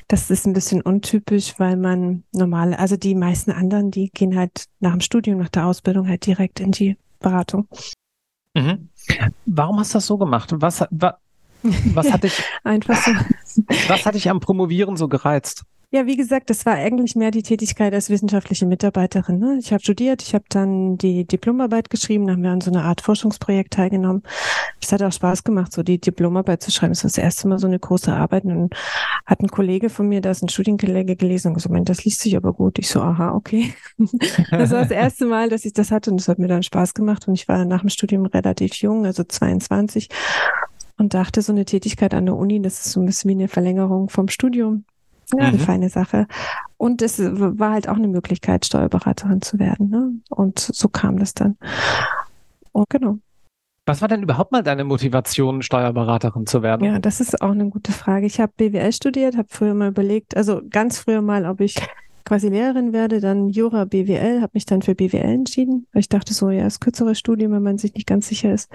Das 0.08 0.30
ist 0.30 0.46
ein 0.46 0.54
bisschen 0.54 0.82
untypisch, 0.82 1.54
weil 1.58 1.78
man 1.78 2.24
normal, 2.32 2.74
also 2.74 2.98
die 2.98 3.16
meisten 3.16 3.52
anderen, 3.52 3.92
die 3.92 4.12
gehen 4.12 4.38
halt 4.38 4.66
nach 4.80 4.92
dem 4.92 5.02
Studium, 5.02 5.40
nach 5.40 5.50
der 5.50 5.66
Ausbildung 5.66 6.08
halt 6.08 6.26
direkt 6.26 6.60
in 6.60 6.72
die 6.72 6.98
Beratung. 7.20 7.68
Mhm. 8.54 8.90
Warum 9.46 9.80
hast 9.80 9.94
du 9.94 9.98
das 9.98 10.06
so 10.06 10.18
gemacht? 10.18 10.52
Was, 10.56 10.86
wa, 10.92 11.18
was 11.64 12.12
hat 12.12 12.24
dich 12.24 12.44
einfach 12.64 12.96
so. 12.96 13.12
Was 13.88 14.06
hat 14.06 14.16
dich 14.16 14.30
am 14.30 14.42
Promovieren 14.42 14.98
so 14.98 15.08
gereizt? 15.08 15.64
Ja, 15.96 16.06
wie 16.08 16.18
gesagt, 16.18 16.50
das 16.50 16.66
war 16.66 16.74
eigentlich 16.74 17.16
mehr 17.16 17.32
die 17.32 17.42
Tätigkeit 17.42 17.94
als 17.94 18.10
wissenschaftliche 18.10 18.66
Mitarbeiterin. 18.66 19.40
Ne? 19.40 19.58
Ich 19.62 19.72
habe 19.72 19.82
studiert, 19.82 20.22
ich 20.24 20.34
habe 20.34 20.44
dann 20.50 20.98
die 20.98 21.24
Diplomarbeit 21.24 21.90
geschrieben, 21.90 22.30
haben 22.30 22.44
wir 22.44 22.50
an 22.52 22.60
so 22.60 22.70
einer 22.70 22.84
Art 22.84 23.00
Forschungsprojekt 23.00 23.72
teilgenommen. 23.72 24.22
Es 24.82 24.92
hat 24.92 25.02
auch 25.02 25.14
Spaß 25.14 25.46
gemacht, 25.46 25.72
so 25.72 25.84
die 25.84 25.98
Diplomarbeit 25.98 26.62
zu 26.62 26.70
schreiben. 26.70 26.92
Es 26.92 27.06
war 27.06 27.08
das 27.08 27.18
erste 27.18 27.48
Mal 27.48 27.60
so 27.60 27.68
eine 27.68 27.80
große 27.80 28.12
Arbeit. 28.12 28.44
Und 28.44 28.50
dann 28.50 28.70
hat 29.26 29.40
ein 29.40 29.48
Kollege 29.48 29.90
von 29.90 30.10
mir, 30.10 30.20
da 30.20 30.32
ist 30.32 30.44
ein 30.44 30.50
Studienkollege 30.50 31.16
gelesen 31.16 31.48
und 31.48 31.54
gesagt, 31.54 31.88
das 31.88 32.04
liest 32.04 32.20
sich 32.20 32.36
aber 32.36 32.52
gut. 32.52 32.78
Ich 32.78 32.90
so, 32.90 33.00
aha, 33.00 33.34
okay. 33.34 33.74
das 34.52 34.72
war 34.72 34.82
das 34.82 34.92
erste 34.92 35.26
Mal, 35.28 35.48
dass 35.48 35.64
ich 35.64 35.72
das 35.72 35.92
hatte 35.92 36.12
und 36.12 36.18
das 36.18 36.28
hat 36.28 36.40
mir 36.40 36.50
dann 36.50 36.64
Spaß 36.64 36.94
gemacht. 36.94 37.26
Und 37.30 37.36
ich 37.36 37.48
war 37.48 37.64
nach 37.64 37.80
dem 37.80 37.90
Studium 37.90 38.26
relativ 38.26 38.74
jung, 38.76 39.06
also 39.06 39.24
22 39.24 40.10
und 40.98 41.14
dachte, 41.14 41.42
so 41.42 41.54
eine 41.54 41.64
Tätigkeit 41.64 42.14
an 42.14 42.26
der 42.26 42.36
Uni, 42.36 42.62
das 42.62 42.86
ist 42.86 42.92
so 42.92 43.00
ein 43.00 43.06
bisschen 43.06 43.30
wie 43.30 43.36
eine 43.36 43.48
Verlängerung 43.48 44.10
vom 44.10 44.28
Studium. 44.28 44.84
Ja, 45.34 45.46
eine 45.46 45.58
mhm. 45.58 45.62
feine 45.62 45.90
Sache. 45.90 46.28
Und 46.78 47.02
es 47.02 47.20
war 47.20 47.72
halt 47.72 47.90
auch 47.90 47.96
eine 47.96 48.08
Möglichkeit, 48.08 48.66
Steuerberaterin 48.66 49.42
zu 49.42 49.60
werden. 49.60 49.90
Ne? 49.90 50.12
Und 50.30 50.60
so 50.60 50.88
kam 50.90 51.18
das 51.18 51.34
dann. 51.34 51.58
Und 52.72 52.90
genau. 52.90 53.20
Was 53.88 54.02
war 54.02 54.08
denn 54.08 54.24
überhaupt 54.24 54.52
mal 54.52 54.64
deine 54.64 54.84
Motivation, 54.84 55.62
Steuerberaterin 55.62 56.48
zu 56.48 56.64
werden? 56.64 56.86
Ja, 56.86 57.00
das 57.00 57.22
ist 57.22 57.42
auch 57.42 57.52
eine 57.52 57.70
gute 57.70 57.92
Frage. 57.92 58.26
Ich 58.26 58.40
habe 58.40 58.52
BWL 58.58 58.92
studiert, 58.92 59.38
habe 59.38 59.48
früher 59.50 59.76
mal 59.76 59.90
überlegt, 59.90 60.36
also 60.36 60.62
ganz 60.70 60.98
früher 60.98 61.22
mal, 61.22 61.46
ob 61.46 61.62
ich 61.62 61.76
quasi 62.26 62.50
Lehrerin 62.50 62.92
werde, 62.92 63.22
dann 63.22 63.50
Jura 63.50 63.86
BWL, 63.86 64.42
habe 64.42 64.52
mich 64.56 64.66
dann 64.66 64.82
für 64.82 64.96
BWL 64.96 65.22
entschieden, 65.22 65.88
weil 65.94 66.00
ich 66.00 66.10
dachte 66.10 66.34
so, 66.34 66.50
ja, 66.50 66.64
das 66.64 66.80
kürzere 66.80 67.14
Studium, 67.14 67.52
wenn 67.52 67.62
man 67.62 67.78
sich 67.78 67.94
nicht 67.94 68.08
ganz 68.08 68.28
sicher 68.28 68.52
ist. 68.52 68.72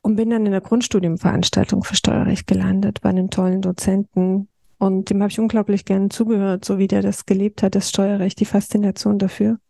Und 0.00 0.16
bin 0.16 0.30
dann 0.30 0.46
in 0.46 0.52
der 0.52 0.62
Grundstudienveranstaltung 0.62 1.84
für 1.84 1.94
Steuerrecht 1.94 2.46
gelandet 2.46 3.02
bei 3.02 3.10
einem 3.10 3.30
tollen 3.30 3.60
Dozenten. 3.60 4.48
Und 4.82 5.10
dem 5.10 5.22
habe 5.22 5.30
ich 5.30 5.38
unglaublich 5.38 5.84
gerne 5.84 6.08
zugehört, 6.08 6.64
so 6.64 6.76
wie 6.76 6.88
der 6.88 7.02
das 7.02 7.24
gelebt 7.24 7.62
hat, 7.62 7.76
das 7.76 7.88
Steuerrecht, 7.88 8.40
die 8.40 8.44
Faszination 8.44 9.16
dafür 9.16 9.60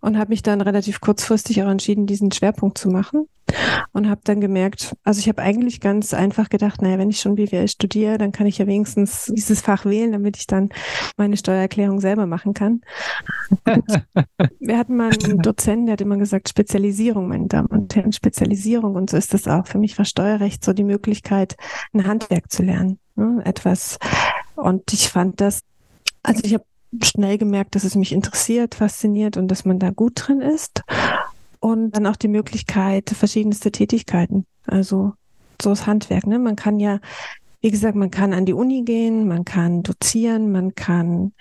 und 0.00 0.18
habe 0.18 0.30
mich 0.30 0.42
dann 0.42 0.60
relativ 0.60 1.00
kurzfristig 1.00 1.62
auch 1.62 1.68
entschieden, 1.68 2.06
diesen 2.06 2.32
Schwerpunkt 2.32 2.78
zu 2.78 2.88
machen 2.88 3.26
und 3.92 4.08
habe 4.08 4.20
dann 4.24 4.40
gemerkt, 4.40 4.94
also 5.04 5.20
ich 5.20 5.28
habe 5.28 5.42
eigentlich 5.42 5.80
ganz 5.80 6.14
einfach 6.14 6.48
gedacht, 6.48 6.82
naja, 6.82 6.98
wenn 6.98 7.10
ich 7.10 7.20
schon 7.20 7.34
BWL 7.34 7.68
studiere, 7.68 8.18
dann 8.18 8.32
kann 8.32 8.46
ich 8.46 8.58
ja 8.58 8.66
wenigstens 8.66 9.26
dieses 9.34 9.60
Fach 9.60 9.84
wählen, 9.84 10.12
damit 10.12 10.36
ich 10.36 10.46
dann 10.46 10.68
meine 11.16 11.36
Steuererklärung 11.36 12.00
selber 12.00 12.26
machen 12.26 12.54
kann. 12.54 12.82
wir 14.60 14.78
hatten 14.78 14.96
mal 14.96 15.10
einen 15.24 15.40
Dozenten, 15.40 15.86
der 15.86 15.94
hat 15.94 16.00
immer 16.00 16.16
gesagt, 16.16 16.48
Spezialisierung, 16.48 17.28
meine 17.28 17.46
Damen 17.46 17.68
und 17.68 17.94
Herren, 17.94 18.12
Spezialisierung 18.12 18.94
und 18.94 19.10
so 19.10 19.16
ist 19.16 19.34
das 19.34 19.48
auch. 19.48 19.66
Für 19.66 19.78
mich 19.78 19.96
war 19.98 20.04
Steuerrecht 20.04 20.64
so 20.64 20.72
die 20.72 20.84
Möglichkeit, 20.84 21.56
ein 21.92 22.06
Handwerk 22.06 22.50
zu 22.50 22.62
lernen, 22.62 22.98
ne? 23.16 23.40
etwas. 23.44 23.98
Und 24.56 24.92
ich 24.92 25.08
fand 25.08 25.40
das, 25.40 25.60
also 26.22 26.42
ich 26.44 26.54
habe 26.54 26.64
schnell 27.02 27.38
gemerkt, 27.38 27.74
dass 27.74 27.84
es 27.84 27.94
mich 27.94 28.12
interessiert, 28.12 28.74
fasziniert 28.74 29.36
und 29.36 29.48
dass 29.48 29.64
man 29.64 29.78
da 29.78 29.90
gut 29.90 30.12
drin 30.16 30.40
ist. 30.40 30.82
Und 31.60 31.92
dann 31.92 32.06
auch 32.06 32.16
die 32.16 32.28
Möglichkeit, 32.28 33.10
verschiedenste 33.10 33.72
Tätigkeiten. 33.72 34.46
Also 34.66 35.12
so 35.60 35.70
das 35.70 35.86
Handwerk. 35.86 36.26
Ne? 36.26 36.38
Man 36.38 36.56
kann 36.56 36.78
ja, 36.78 37.00
wie 37.60 37.70
gesagt, 37.70 37.96
man 37.96 38.10
kann 38.10 38.32
an 38.32 38.46
die 38.46 38.52
Uni 38.52 38.82
gehen, 38.82 39.26
man 39.26 39.44
kann 39.44 39.82
dozieren, 39.82 40.52
man 40.52 40.74
kann 40.74 41.32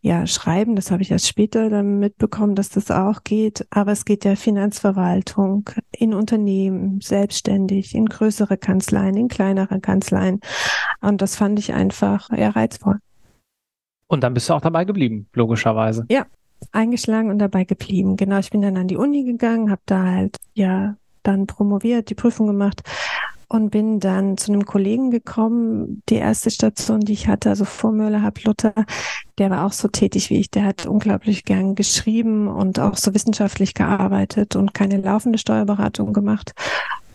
ja 0.00 0.26
schreiben. 0.26 0.74
Das 0.74 0.90
habe 0.90 1.02
ich 1.02 1.10
erst 1.10 1.28
später 1.28 1.70
dann 1.70 1.98
mitbekommen, 1.98 2.54
dass 2.54 2.70
das 2.70 2.90
auch 2.90 3.22
geht. 3.24 3.66
Aber 3.70 3.92
es 3.92 4.04
geht 4.04 4.24
ja 4.24 4.36
Finanzverwaltung 4.36 5.70
in 5.92 6.14
Unternehmen, 6.14 7.00
selbstständig, 7.00 7.94
in 7.94 8.06
größere 8.06 8.56
Kanzleien, 8.56 9.16
in 9.16 9.28
kleinere 9.28 9.80
Kanzleien. 9.80 10.40
Und 11.00 11.22
das 11.22 11.36
fand 11.36 11.58
ich 11.58 11.72
einfach 11.72 12.30
ja 12.30 12.50
reizvoll. 12.50 12.98
Und 14.12 14.20
dann 14.20 14.34
bist 14.34 14.50
du 14.50 14.52
auch 14.52 14.60
dabei 14.60 14.84
geblieben, 14.84 15.26
logischerweise. 15.32 16.04
Ja, 16.10 16.26
eingeschlagen 16.70 17.30
und 17.30 17.38
dabei 17.38 17.64
geblieben. 17.64 18.16
Genau, 18.16 18.36
ich 18.40 18.50
bin 18.50 18.60
dann 18.60 18.76
an 18.76 18.86
die 18.86 18.98
Uni 18.98 19.24
gegangen, 19.24 19.70
habe 19.70 19.80
da 19.86 20.02
halt 20.02 20.36
ja 20.52 20.96
dann 21.22 21.46
promoviert, 21.46 22.10
die 22.10 22.14
Prüfung 22.14 22.46
gemacht 22.46 22.82
und 23.48 23.70
bin 23.70 24.00
dann 24.00 24.36
zu 24.36 24.52
einem 24.52 24.66
Kollegen 24.66 25.10
gekommen. 25.10 26.02
Die 26.10 26.16
erste 26.16 26.50
Station, 26.50 27.00
die 27.00 27.14
ich 27.14 27.26
hatte, 27.26 27.48
also 27.48 27.64
vor 27.64 27.90
Möller 27.90 28.20
Hab 28.20 28.44
Luther, 28.44 28.74
der 29.38 29.48
war 29.48 29.64
auch 29.64 29.72
so 29.72 29.88
tätig 29.88 30.28
wie 30.28 30.40
ich. 30.40 30.50
Der 30.50 30.64
hat 30.64 30.84
unglaublich 30.84 31.46
gern 31.46 31.74
geschrieben 31.74 32.48
und 32.48 32.78
auch 32.80 32.98
so 32.98 33.14
wissenschaftlich 33.14 33.72
gearbeitet 33.72 34.56
und 34.56 34.74
keine 34.74 34.98
laufende 34.98 35.38
Steuerberatung 35.38 36.12
gemacht. 36.12 36.52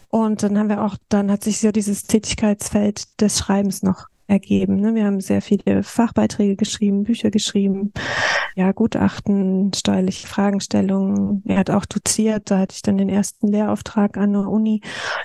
Und 0.09 0.41
dann 0.41 0.57
haben 0.57 0.69
wir 0.69 0.83
auch, 0.83 0.95
dann 1.09 1.29
hat 1.29 1.43
sich 1.43 1.59
so 1.59 1.71
dieses 1.71 2.05
Tätigkeitsfeld 2.05 3.21
des 3.21 3.37
Schreibens 3.37 3.83
noch 3.83 4.07
ergeben. 4.27 4.77
Ne? 4.77 4.93
Wir 4.93 5.05
haben 5.05 5.22
sehr 5.22 5.41
viele 5.41 5.84
Fachbeiträge 5.84 6.55
geschrieben, 6.55 7.03
Bücher 7.03 7.31
geschrieben, 7.31 7.93
ja, 8.55 8.72
Gutachten, 8.72 9.72
steuerliche 9.74 10.27
Fragestellungen. 10.27 11.43
Er 11.46 11.60
hat 11.60 11.69
auch 11.69 11.86
doziert, 11.86 12.51
da 12.51 12.60
hatte 12.60 12.75
ich 12.75 12.81
dann 12.81 12.98
den 12.98 13.10
ersten 13.10 13.48
Lehrauftrag 13.48 14.17
an 14.17 14.34
der 14.34 14.48
Uni. 14.48 14.81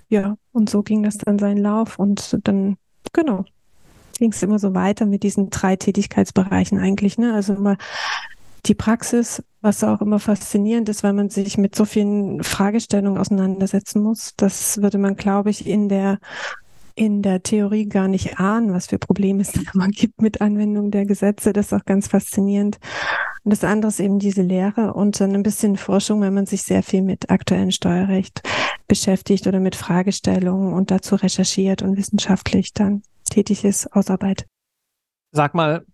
Ja, 0.09 0.37
und 0.53 0.71
so 0.71 0.83
ging 0.83 1.03
das 1.03 1.19
dann 1.19 1.39
seinen 1.39 1.59
Lauf 1.59 1.99
und 1.99 2.39
dann, 2.45 2.77
genau, 3.13 3.45
ging 4.19 4.33
es 4.33 4.43
immer 4.43 4.59
so 4.59 4.75
weiter 4.75 5.07
mit 5.07 5.23
diesen 5.23 5.51
drei 5.51 5.77
Tätigkeitsbereichen 5.77 6.79
eigentlich. 6.79 7.19
Ne? 7.19 7.35
Also 7.35 7.55
immer 7.55 7.77
die 8.67 8.75
Praxis, 8.75 9.43
was 9.61 9.83
auch 9.83 10.01
immer 10.01 10.21
faszinierend 10.21 10.89
ist, 10.89 11.03
weil 11.03 11.13
man 11.13 11.31
sich 11.31 11.59
mit 11.59 11.75
so 11.75 11.85
vielen 11.85 12.43
Fragestellungen 12.45 13.19
auseinandersetzen 13.19 14.03
muss. 14.03 14.35
Das 14.37 14.81
würde 14.81 14.99
man, 14.99 15.17
glaube 15.17 15.51
ich, 15.51 15.67
in 15.67 15.89
der 15.89 16.19
in 16.95 17.23
der 17.23 17.43
Theorie 17.43 17.89
gar 17.89 18.09
nicht 18.09 18.39
ahnen, 18.39 18.73
was 18.73 18.87
für 18.87 18.99
Probleme 18.99 19.43
es 19.43 19.53
da 19.53 19.61
immer 19.75 19.89
gibt 19.89 20.23
mit 20.23 20.41
Anwendung 20.41 20.91
der 20.91 21.07
Gesetze. 21.07 21.53
Das 21.53 21.67
ist 21.67 21.73
auch 21.73 21.85
ganz 21.85 22.09
faszinierend. 22.09 22.79
Und 23.45 23.51
das 23.53 23.65
andere 23.65 23.89
ist 23.89 24.01
eben 24.01 24.19
diese 24.19 24.43
Lehre 24.43 24.95
und 24.95 25.21
dann 25.21 25.35
ein 25.35 25.43
bisschen 25.43 25.77
Forschung, 25.77 26.21
wenn 26.21 26.35
man 26.35 26.47
sich 26.47 26.63
sehr 26.63 26.83
viel 26.83 27.03
mit 27.03 27.31
aktuellem 27.31 27.73
Steuerrecht 27.73 28.43
beschäftigt 28.87 29.47
oder 29.47 29.59
mit 29.59 29.75
Fragestellungen 29.75 30.73
und 30.73 30.91
dazu 30.91 31.17
recherchiert 31.17 31.83
und 31.83 31.97
wissenschaftlich 31.97 32.73
dann 32.73 33.03
tätig 33.31 33.65
ist, 33.65 33.93
ausarbeitet. 33.95 34.47
Sag 35.33 35.55
mal, 35.55 35.85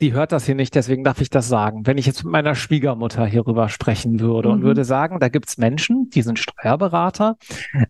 die 0.00 0.12
hört 0.12 0.32
das 0.32 0.46
hier 0.46 0.54
nicht, 0.54 0.74
deswegen 0.74 1.04
darf 1.04 1.20
ich 1.20 1.30
das 1.30 1.48
sagen. 1.48 1.86
Wenn 1.86 1.98
ich 1.98 2.06
jetzt 2.06 2.24
mit 2.24 2.32
meiner 2.32 2.54
Schwiegermutter 2.54 3.26
hierüber 3.26 3.68
sprechen 3.68 4.20
würde 4.20 4.48
mhm. 4.48 4.54
und 4.54 4.62
würde 4.62 4.84
sagen, 4.84 5.20
da 5.20 5.28
gibt's 5.28 5.58
Menschen, 5.58 6.10
die 6.10 6.22
sind 6.22 6.38
Steuerberater 6.38 7.36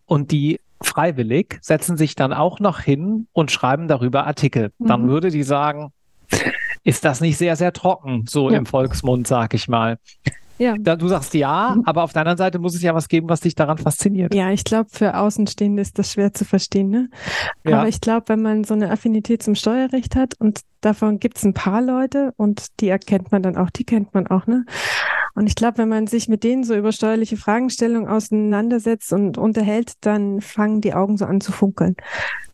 und 0.05 0.31
die 0.31 0.59
freiwillig, 0.81 1.57
setzen 1.61 1.97
sich 1.97 2.15
dann 2.15 2.33
auch 2.33 2.59
noch 2.59 2.79
hin 2.79 3.27
und 3.33 3.51
schreiben 3.51 3.87
darüber 3.87 4.25
Artikel. 4.25 4.71
Mhm. 4.77 4.87
Dann 4.87 5.07
würde 5.09 5.29
die 5.29 5.43
sagen, 5.43 5.91
ist 6.83 7.05
das 7.05 7.21
nicht 7.21 7.37
sehr, 7.37 7.55
sehr 7.55 7.73
trocken, 7.73 8.25
so 8.27 8.49
ja. 8.49 8.57
im 8.57 8.65
Volksmund, 8.65 9.27
sag 9.27 9.53
ich 9.53 9.67
mal. 9.67 9.97
Ja. 10.57 10.75
Du 10.77 11.07
sagst 11.07 11.33
ja, 11.33 11.73
mhm. 11.75 11.83
aber 11.85 12.03
auf 12.03 12.13
der 12.13 12.21
anderen 12.21 12.37
Seite 12.37 12.59
muss 12.59 12.75
es 12.75 12.83
ja 12.83 12.93
was 12.93 13.07
geben, 13.07 13.29
was 13.29 13.39
dich 13.39 13.55
daran 13.55 13.79
fasziniert. 13.79 14.35
Ja, 14.35 14.51
ich 14.51 14.63
glaube, 14.63 14.89
für 14.91 15.17
Außenstehende 15.17 15.81
ist 15.81 15.97
das 15.97 16.13
schwer 16.13 16.33
zu 16.33 16.45
verstehen. 16.45 16.89
Ne? 16.89 17.09
Ja. 17.65 17.79
Aber 17.79 17.87
ich 17.87 17.99
glaube, 17.99 18.29
wenn 18.29 18.43
man 18.43 18.63
so 18.63 18.75
eine 18.75 18.91
Affinität 18.91 19.41
zum 19.41 19.55
Steuerrecht 19.55 20.15
hat 20.15 20.35
und 20.39 20.61
davon 20.81 21.19
gibt 21.19 21.37
es 21.37 21.45
ein 21.45 21.55
paar 21.55 21.81
Leute 21.81 22.33
und 22.37 22.67
die 22.79 22.89
erkennt 22.89 23.31
man 23.31 23.41
dann 23.41 23.57
auch, 23.57 23.71
die 23.71 23.85
kennt 23.85 24.13
man 24.13 24.27
auch, 24.27 24.45
ne? 24.45 24.65
Und 25.33 25.47
ich 25.47 25.55
glaube, 25.55 25.77
wenn 25.79 25.89
man 25.89 26.07
sich 26.07 26.27
mit 26.27 26.43
denen 26.43 26.63
so 26.63 26.75
über 26.75 26.91
steuerliche 26.91 27.37
Fragestellungen 27.37 28.09
auseinandersetzt 28.09 29.13
und 29.13 29.37
unterhält, 29.37 29.93
dann 30.01 30.41
fangen 30.41 30.81
die 30.81 30.93
Augen 30.93 31.17
so 31.17 31.25
an 31.25 31.41
zu 31.41 31.51
funkeln. 31.51 31.95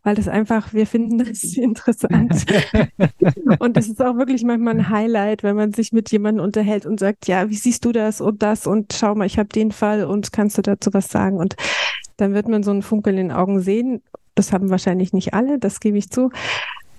Weil 0.03 0.15
das 0.15 0.27
einfach, 0.27 0.73
wir 0.73 0.85
finden 0.85 1.17
das 1.17 1.43
interessant. 1.57 2.45
und 3.59 3.77
es 3.77 3.89
ist 3.89 4.01
auch 4.01 4.17
wirklich 4.17 4.43
manchmal 4.43 4.75
ein 4.75 4.89
Highlight, 4.89 5.43
wenn 5.43 5.55
man 5.55 5.73
sich 5.73 5.91
mit 5.91 6.11
jemandem 6.11 6.45
unterhält 6.45 6.85
und 6.85 6.99
sagt, 6.99 7.27
ja, 7.27 7.49
wie 7.49 7.55
siehst 7.55 7.83
du 7.83 7.91
das 7.91 8.21
und 8.21 8.43
das 8.43 8.67
und 8.67 8.93
schau 8.93 9.15
mal, 9.15 9.25
ich 9.25 9.39
habe 9.39 9.49
den 9.49 9.71
Fall 9.71 10.05
und 10.05 10.31
kannst 10.31 10.57
du 10.57 10.61
dazu 10.61 10.93
was 10.93 11.09
sagen? 11.09 11.37
Und 11.37 11.55
dann 12.17 12.33
wird 12.33 12.47
man 12.47 12.63
so 12.63 12.71
einen 12.71 12.83
Funkel 12.83 13.13
in 13.13 13.29
den 13.29 13.31
Augen 13.31 13.59
sehen. 13.59 14.01
Das 14.35 14.53
haben 14.53 14.69
wahrscheinlich 14.69 15.13
nicht 15.13 15.33
alle, 15.33 15.57
das 15.59 15.79
gebe 15.79 15.97
ich 15.97 16.09
zu. 16.09 16.29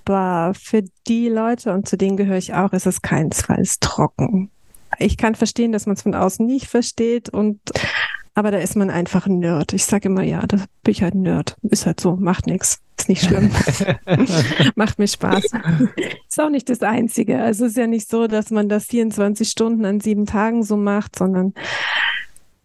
Aber 0.05 0.53
für 0.55 0.83
die 1.07 1.29
Leute, 1.29 1.71
und 1.71 1.87
zu 1.87 1.95
denen 1.95 2.17
gehöre 2.17 2.37
ich 2.37 2.55
auch, 2.55 2.73
ist 2.73 2.87
es 2.87 3.03
keinesfalls 3.03 3.79
trocken 3.79 4.49
ich 4.97 5.17
kann 5.17 5.35
verstehen, 5.35 5.71
dass 5.71 5.85
man 5.85 5.95
es 5.95 6.01
von 6.01 6.15
außen 6.15 6.45
nicht 6.45 6.67
versteht 6.67 7.29
und 7.29 7.59
aber 8.33 8.51
da 8.51 8.59
ist 8.59 8.75
man 8.77 8.89
einfach 8.89 9.25
ein 9.25 9.39
Nerd. 9.39 9.73
Ich 9.73 9.83
sage 9.85 10.07
immer, 10.07 10.23
ja, 10.23 10.45
da 10.47 10.57
bin 10.83 10.91
ich 10.91 11.03
halt 11.03 11.13
ein 11.13 11.23
Nerd. 11.23 11.57
Ist 11.63 11.85
halt 11.85 11.99
so, 11.99 12.15
macht 12.15 12.47
nichts. 12.47 12.79
Ist 12.97 13.09
nicht 13.09 13.25
schlimm. 13.25 13.51
macht 14.75 14.97
mir 14.97 15.07
Spaß. 15.07 15.43
ist 16.27 16.39
auch 16.39 16.49
nicht 16.49 16.69
das 16.69 16.81
Einzige. 16.81 17.41
Also 17.41 17.65
es 17.65 17.71
ist 17.71 17.77
ja 17.77 17.87
nicht 17.87 18.09
so, 18.09 18.27
dass 18.27 18.49
man 18.49 18.69
das 18.69 18.85
24 18.85 19.49
Stunden 19.49 19.83
an 19.83 19.99
sieben 19.99 20.25
Tagen 20.25 20.63
so 20.63 20.77
macht, 20.77 21.17
sondern 21.17 21.53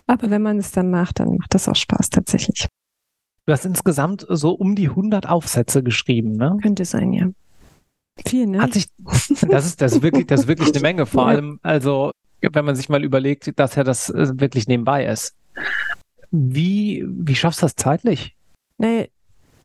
aber 0.07 0.31
wenn 0.31 0.43
man 0.43 0.59
es 0.59 0.71
dann 0.71 0.91
macht, 0.91 1.21
dann 1.21 1.37
macht 1.37 1.55
das 1.55 1.69
auch 1.69 1.77
Spaß 1.77 2.11
tatsächlich. 2.11 2.69
Du 3.47 3.53
hast 3.53 3.65
insgesamt 3.65 4.27
so 4.29 4.53
um 4.53 4.75
die 4.75 4.89
100 4.89 5.29
Aufsätze 5.29 5.83
geschrieben, 5.83 6.33
ne? 6.33 6.57
Könnte 6.63 6.85
sein, 6.85 7.13
ja. 7.13 7.29
Viel, 8.27 8.47
ne? 8.47 8.61
Hat 8.61 8.73
sich, 8.73 8.87
das 9.49 9.67
ist, 9.67 9.81
das 9.81 9.93
ist 9.93 10.03
wirklich, 10.03 10.27
das 10.27 10.43
ist 10.43 10.47
wirklich 10.49 10.73
eine 10.73 10.81
Menge. 10.81 11.07
Vor 11.07 11.27
allem, 11.27 11.59
also, 11.63 12.13
wenn 12.41 12.65
man 12.65 12.77
sich 12.77 12.89
mal 12.89 13.05
überlegt, 13.05 13.59
dass 13.59 13.75
ja 13.75 13.85
das 13.85 14.11
äh, 14.11 14.39
wirklich 14.39 14.69
nebenbei 14.69 15.07
ist. 15.07 15.35
Wie, 16.31 17.05
wie 17.07 17.35
schaffst 17.35 17.63
du 17.63 17.67
das 17.67 17.77
zeitlich? 17.77 18.37
Nee, 18.79 19.11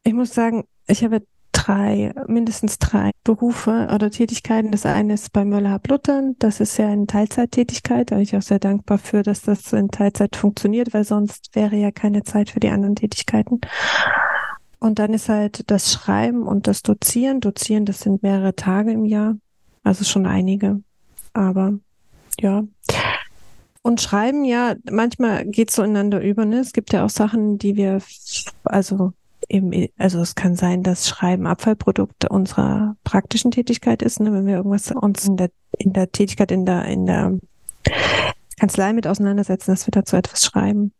ich 0.03 0.13
muss 0.13 0.33
sagen, 0.33 0.65
ich 0.87 1.03
habe 1.03 1.21
drei, 1.51 2.13
mindestens 2.27 2.79
drei 2.79 3.11
Berufe 3.23 3.89
oder 3.93 4.11
Tätigkeiten. 4.11 4.71
Das 4.71 4.85
eine 4.85 5.13
ist 5.13 5.33
bei 5.33 5.45
Möller 5.45 5.79
Bluttern. 5.79 6.35
Das 6.39 6.59
ist 6.59 6.77
ja 6.77 6.87
eine 6.87 7.07
Teilzeittätigkeit. 7.07 8.11
Da 8.11 8.15
bin 8.15 8.23
ich 8.23 8.35
auch 8.35 8.41
sehr 8.41 8.59
dankbar 8.59 8.97
für, 8.97 9.23
dass 9.23 9.41
das 9.41 9.73
in 9.73 9.89
Teilzeit 9.89 10.35
funktioniert, 10.35 10.93
weil 10.93 11.03
sonst 11.03 11.49
wäre 11.53 11.75
ja 11.75 11.91
keine 11.91 12.23
Zeit 12.23 12.49
für 12.49 12.59
die 12.59 12.69
anderen 12.69 12.95
Tätigkeiten. 12.95 13.61
Und 14.79 14.99
dann 14.99 15.13
ist 15.13 15.29
halt 15.29 15.69
das 15.69 15.91
Schreiben 15.91 16.47
und 16.47 16.67
das 16.67 16.81
Dozieren. 16.81 17.41
Dozieren, 17.41 17.85
das 17.85 17.99
sind 17.99 18.23
mehrere 18.23 18.55
Tage 18.55 18.91
im 18.91 19.05
Jahr. 19.05 19.35
Also 19.83 20.05
schon 20.05 20.25
einige. 20.25 20.81
Aber 21.33 21.73
ja. 22.39 22.63
Und 23.81 24.01
schreiben, 24.01 24.45
ja, 24.45 24.75
manchmal 24.89 25.45
geht 25.45 25.69
es 25.69 25.75
so 25.75 25.83
ineinander 25.83 26.21
über. 26.21 26.45
Ne? 26.45 26.59
Es 26.59 26.73
gibt 26.73 26.93
ja 26.93 27.05
auch 27.05 27.09
Sachen, 27.09 27.57
die 27.57 27.75
wir, 27.75 28.01
also 28.63 29.13
eben, 29.47 29.87
also 29.97 30.19
es 30.21 30.35
kann 30.35 30.55
sein, 30.55 30.83
dass 30.83 31.07
Schreiben 31.07 31.47
Abfallprodukt 31.47 32.29
unserer 32.29 32.95
praktischen 33.03 33.51
Tätigkeit 33.51 34.01
ist, 34.01 34.19
ne, 34.19 34.31
wenn 34.31 34.45
wir 34.45 34.57
irgendwas 34.57 34.91
uns 34.91 35.27
in 35.27 35.37
der, 35.37 35.49
in 35.77 35.93
der 35.93 36.11
Tätigkeit 36.11 36.51
in 36.51 36.65
der, 36.65 36.85
in 36.85 37.05
der 37.05 37.39
Kanzlei 38.59 38.93
mit 38.93 39.07
auseinandersetzen, 39.07 39.71
dass 39.71 39.87
wir 39.87 39.91
dazu 39.91 40.15
etwas 40.15 40.43
schreiben. 40.43 40.93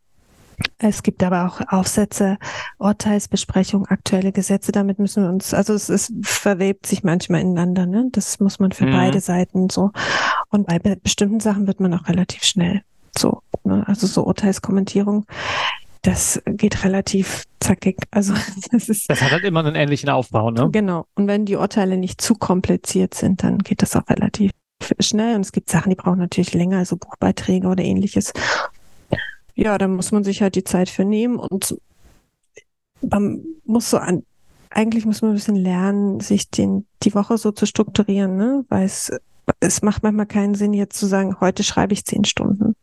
Es 0.77 1.03
gibt 1.03 1.23
aber 1.23 1.45
auch 1.45 1.61
Aufsätze, 1.71 2.37
Urteilsbesprechung, 2.77 3.85
aktuelle 3.87 4.31
Gesetze. 4.31 4.71
Damit 4.71 4.99
müssen 4.99 5.23
wir 5.23 5.29
uns, 5.29 5.53
also 5.53 5.73
es, 5.73 5.89
es 5.89 6.13
verwebt 6.21 6.85
sich 6.85 7.03
manchmal 7.03 7.41
ineinander. 7.41 7.85
Ne? 7.85 8.07
Das 8.11 8.39
muss 8.39 8.59
man 8.59 8.71
für 8.71 8.85
mhm. 8.85 8.91
beide 8.91 9.19
Seiten 9.19 9.69
so. 9.69 9.91
Und 10.49 10.67
bei 10.67 10.79
bestimmten 10.79 11.39
Sachen 11.39 11.67
wird 11.67 11.79
man 11.79 11.93
auch 11.93 12.07
relativ 12.07 12.43
schnell 12.43 12.81
so. 13.17 13.41
Ne? 13.63 13.83
Also 13.87 14.07
so 14.07 14.25
Urteilskommentierung, 14.25 15.25
das 16.01 16.41
geht 16.45 16.83
relativ 16.83 17.43
zackig. 17.59 17.97
Also 18.11 18.33
das 18.71 18.89
ist. 18.89 19.09
Das 19.09 19.21
hat 19.21 19.31
halt 19.31 19.43
immer 19.43 19.59
einen 19.59 19.75
ähnlichen 19.75 20.09
Aufbau, 20.09 20.51
ne? 20.51 20.69
Genau. 20.71 21.05
Und 21.15 21.27
wenn 21.27 21.45
die 21.45 21.55
Urteile 21.55 21.97
nicht 21.97 22.21
zu 22.21 22.35
kompliziert 22.35 23.13
sind, 23.13 23.43
dann 23.43 23.59
geht 23.59 23.81
das 23.81 23.95
auch 23.95 24.07
relativ 24.09 24.51
schnell. 24.99 25.35
Und 25.35 25.41
es 25.41 25.51
gibt 25.51 25.69
Sachen, 25.69 25.89
die 25.89 25.95
brauchen 25.95 26.19
natürlich 26.19 26.53
länger, 26.53 26.77
also 26.77 26.97
Buchbeiträge 26.97 27.67
oder 27.67 27.83
ähnliches. 27.83 28.33
Ja, 29.59 29.77
da 29.77 29.89
muss 29.89 30.13
man 30.13 30.23
sich 30.23 30.41
halt 30.41 30.55
die 30.55 30.63
Zeit 30.63 30.87
für 30.87 31.03
nehmen 31.03 31.35
und 31.37 31.75
man 33.01 33.43
muss 33.65 33.89
so 33.89 33.97
an, 33.97 34.23
eigentlich 34.69 35.05
muss 35.05 35.21
man 35.21 35.31
ein 35.31 35.35
bisschen 35.35 35.57
lernen, 35.57 36.21
sich 36.21 36.49
den, 36.49 36.85
die 37.03 37.13
Woche 37.13 37.37
so 37.37 37.51
zu 37.51 37.65
strukturieren, 37.65 38.37
ne? 38.37 38.63
Weil 38.69 38.85
es, 38.85 39.11
es 39.59 39.81
macht 39.81 40.01
manchmal 40.01 40.27
keinen 40.27 40.55
Sinn, 40.55 40.73
jetzt 40.73 40.97
zu 40.97 41.07
sagen, 41.07 41.41
heute 41.41 41.63
schreibe 41.63 41.91
ich 41.91 42.05
zehn 42.05 42.23
Stunden. 42.23 42.77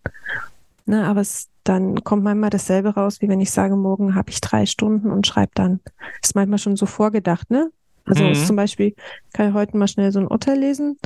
Ne? 0.85 1.06
Aber 1.06 1.23
es, 1.23 1.49
dann 1.64 2.04
kommt 2.04 2.25
manchmal 2.25 2.50
dasselbe 2.50 2.90
raus, 2.90 3.23
wie 3.23 3.28
wenn 3.28 3.40
ich 3.40 3.52
sage, 3.52 3.75
morgen 3.75 4.14
habe 4.14 4.28
ich 4.28 4.42
drei 4.42 4.66
Stunden 4.66 5.11
und 5.11 5.26
schreibe 5.26 5.52
dann. 5.54 5.80
Ist 6.23 6.35
manchmal 6.35 6.59
schon 6.59 6.76
so 6.76 6.85
vorgedacht, 6.85 7.50
ne? 7.50 7.71
Also 8.04 8.23
mhm. 8.23 8.35
zum 8.35 8.54
Beispiel, 8.54 8.95
kann 9.33 9.49
ich 9.49 9.54
heute 9.54 9.78
mal 9.78 9.88
schnell 9.88 10.12
so 10.12 10.18
ein 10.18 10.28
Urteil 10.28 10.59
lesen 10.59 10.99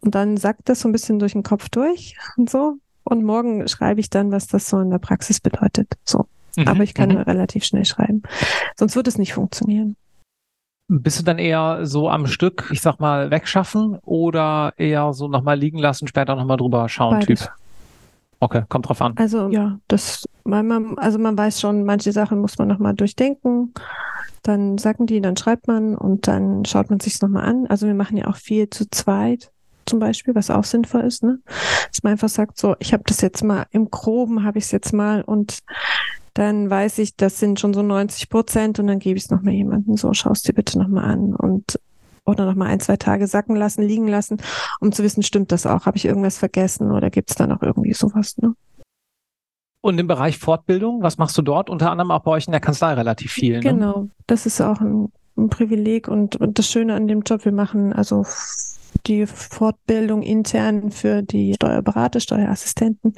und 0.00 0.16
dann 0.16 0.36
sagt 0.36 0.68
das 0.68 0.80
so 0.80 0.88
ein 0.88 0.92
bisschen 0.92 1.20
durch 1.20 1.32
den 1.32 1.44
Kopf 1.44 1.68
durch 1.68 2.16
und 2.36 2.50
so. 2.50 2.78
Und 3.10 3.24
morgen 3.24 3.66
schreibe 3.66 3.98
ich 3.98 4.08
dann, 4.08 4.30
was 4.30 4.46
das 4.46 4.68
so 4.68 4.78
in 4.78 4.90
der 4.90 4.98
Praxis 4.98 5.40
bedeutet. 5.40 5.94
So. 6.04 6.26
Mhm. 6.56 6.68
Aber 6.68 6.84
ich 6.84 6.94
kann 6.94 7.10
mhm. 7.10 7.18
relativ 7.18 7.64
schnell 7.64 7.84
schreiben. 7.84 8.22
Sonst 8.76 8.94
wird 8.94 9.08
es 9.08 9.18
nicht 9.18 9.34
funktionieren. 9.34 9.96
Bist 10.86 11.18
du 11.18 11.24
dann 11.24 11.38
eher 11.38 11.86
so 11.86 12.08
am 12.08 12.28
Stück, 12.28 12.70
ich 12.72 12.80
sag 12.80 13.00
mal, 13.00 13.32
wegschaffen 13.32 13.98
oder 14.02 14.74
eher 14.76 15.12
so 15.12 15.26
nochmal 15.26 15.58
liegen 15.58 15.78
lassen, 15.78 16.06
später 16.06 16.36
nochmal 16.36 16.56
drüber 16.56 16.88
schauen, 16.88 17.18
Beides. 17.18 17.40
Typ? 17.40 17.52
Okay, 18.38 18.62
kommt 18.68 18.88
drauf 18.88 19.02
an. 19.02 19.14
Also 19.16 19.48
ja, 19.48 19.78
das, 19.88 20.28
man, 20.44 20.96
also 20.98 21.18
man 21.18 21.36
weiß 21.36 21.60
schon, 21.60 21.84
manche 21.84 22.12
Sachen 22.12 22.40
muss 22.40 22.58
man 22.58 22.68
nochmal 22.68 22.94
durchdenken. 22.94 23.74
Dann 24.42 24.78
sagen 24.78 25.06
die, 25.06 25.20
dann 25.20 25.36
schreibt 25.36 25.66
man 25.66 25.96
und 25.96 26.28
dann 26.28 26.64
schaut 26.64 26.90
man 26.90 27.00
sich 27.00 27.20
nochmal 27.20 27.44
an. 27.44 27.66
Also 27.66 27.86
wir 27.86 27.94
machen 27.94 28.16
ja 28.16 28.28
auch 28.28 28.36
viel 28.36 28.70
zu 28.70 28.88
zweit 28.88 29.50
zum 29.90 29.98
Beispiel, 29.98 30.34
was 30.34 30.50
auch 30.50 30.64
sinnvoll 30.64 31.02
ist, 31.02 31.22
ne? 31.22 31.40
Dass 31.88 32.02
man 32.02 32.12
einfach 32.12 32.28
sagt, 32.28 32.58
so, 32.58 32.76
ich 32.78 32.92
habe 32.92 33.02
das 33.06 33.20
jetzt 33.20 33.42
mal, 33.42 33.66
im 33.72 33.90
Groben 33.90 34.44
habe 34.44 34.58
ich 34.58 34.64
es 34.64 34.70
jetzt 34.70 34.92
mal 34.92 35.22
und 35.22 35.58
dann 36.34 36.70
weiß 36.70 36.98
ich, 36.98 37.16
das 37.16 37.40
sind 37.40 37.58
schon 37.58 37.74
so 37.74 37.82
90 37.82 38.30
Prozent 38.30 38.78
und 38.78 38.86
dann 38.86 39.00
gebe 39.00 39.18
ich 39.18 39.24
es 39.24 39.30
nochmal 39.30 39.54
jemandem. 39.54 39.96
So, 39.96 40.14
schaust 40.14 40.46
dir 40.46 40.52
bitte 40.52 40.78
nochmal 40.78 41.04
an 41.04 41.34
und 41.34 41.78
oder 42.24 42.46
nochmal 42.46 42.68
ein, 42.68 42.78
zwei 42.78 42.96
Tage 42.96 43.26
sacken 43.26 43.56
lassen, 43.56 43.82
liegen 43.82 44.06
lassen, 44.06 44.38
um 44.78 44.92
zu 44.92 45.02
wissen, 45.02 45.24
stimmt 45.24 45.50
das 45.50 45.66
auch? 45.66 45.86
Habe 45.86 45.96
ich 45.96 46.04
irgendwas 46.04 46.38
vergessen 46.38 46.92
oder 46.92 47.10
gibt 47.10 47.30
es 47.30 47.36
da 47.36 47.48
noch 47.48 47.62
irgendwie 47.62 47.92
sowas, 47.92 48.38
ne? 48.38 48.54
Und 49.82 49.98
im 49.98 50.06
Bereich 50.06 50.38
Fortbildung, 50.38 51.02
was 51.02 51.18
machst 51.18 51.36
du 51.36 51.42
dort? 51.42 51.70
Unter 51.70 51.90
anderem 51.90 52.10
auch 52.10 52.22
bei 52.22 52.32
euch 52.32 52.46
in 52.46 52.52
der 52.52 52.60
Kanzlei 52.60 52.92
relativ 52.92 53.32
viel. 53.32 53.54
Ne? 53.54 53.60
Genau, 53.60 54.08
das 54.26 54.44
ist 54.44 54.60
auch 54.60 54.80
ein, 54.80 55.10
ein 55.38 55.48
Privileg 55.48 56.06
und, 56.06 56.36
und 56.36 56.58
das 56.58 56.68
Schöne 56.68 56.94
an 56.94 57.08
dem 57.08 57.22
Job, 57.22 57.46
wir 57.46 57.52
machen 57.52 57.92
also 57.92 58.24
die 59.00 59.26
Fortbildung 59.26 60.22
intern 60.22 60.90
für 60.90 61.22
die 61.22 61.54
Steuerberater, 61.54 62.20
Steuerassistenten. 62.20 63.14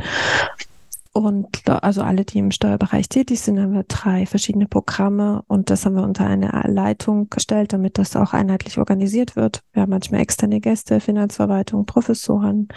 Und 1.15 1.69
also 1.69 2.01
alle, 2.01 2.25
die 2.25 2.39
im 2.39 2.51
Steuerbereich 2.53 3.07
tätig 3.07 3.43
sind, 3.43 3.61
haben 3.61 3.75
wir 3.75 3.83
drei 3.83 4.25
verschiedene 4.25 4.67
Programme 4.67 5.43
und 5.47 5.69
das 5.69 5.85
haben 5.85 5.95
wir 5.95 6.05
unter 6.05 6.27
eine 6.27 6.49
Leitung 6.67 7.29
gestellt, 7.29 7.75
damit 7.75 7.99
das 7.99 8.17
auch 8.17 8.33
einheitlich 8.33 8.79
organisiert 8.79 9.37
wird. 9.37 9.63
Wir 9.75 9.83
haben 9.83 9.91
manchmal 9.91 10.23
externe 10.23 10.59
Gäste, 10.59 11.01
Finanzverwaltung, 11.01 11.85
Professoren, 11.85 12.69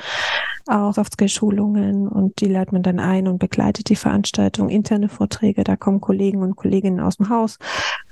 auch 0.67 0.93
Softskill-Schulungen 0.93 2.09
und 2.09 2.41
die 2.41 2.47
leitet 2.47 2.73
man 2.73 2.83
dann 2.83 2.99
ein 2.99 3.29
und 3.29 3.39
begleitet 3.39 3.87
die 3.87 3.95
Veranstaltung, 3.95 4.67
interne 4.67 5.07
Vorträge, 5.07 5.63
da 5.63 5.77
kommen 5.77 6.01
Kollegen 6.01 6.41
und 6.41 6.57
Kolleginnen 6.57 6.99
aus 6.99 7.15
dem 7.15 7.29
Haus, 7.29 7.57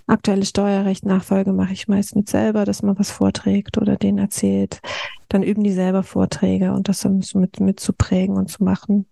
Aktuelle 0.05 0.45
Steuerrecht 0.45 1.05
Nachfolge 1.05 1.53
mache 1.53 1.73
ich 1.73 1.87
meist 1.87 2.15
mit 2.15 2.29
selber, 2.29 2.65
dass 2.65 2.83
man 2.83 2.99
was 2.99 3.09
vorträgt 3.09 3.77
oder 3.77 3.95
denen 3.95 4.17
erzählt. 4.17 4.81
Dann 5.29 5.43
üben 5.43 5.63
die 5.63 5.71
selber 5.71 6.03
Vorträge 6.03 6.73
und 6.73 6.89
das 6.89 6.99
dann 6.99 7.23
mit, 7.35 7.59
mit 7.59 7.79
zu 7.79 7.93
prägen 7.93 8.35
und 8.35 8.49
zu 8.49 8.63
machen. 8.63 9.05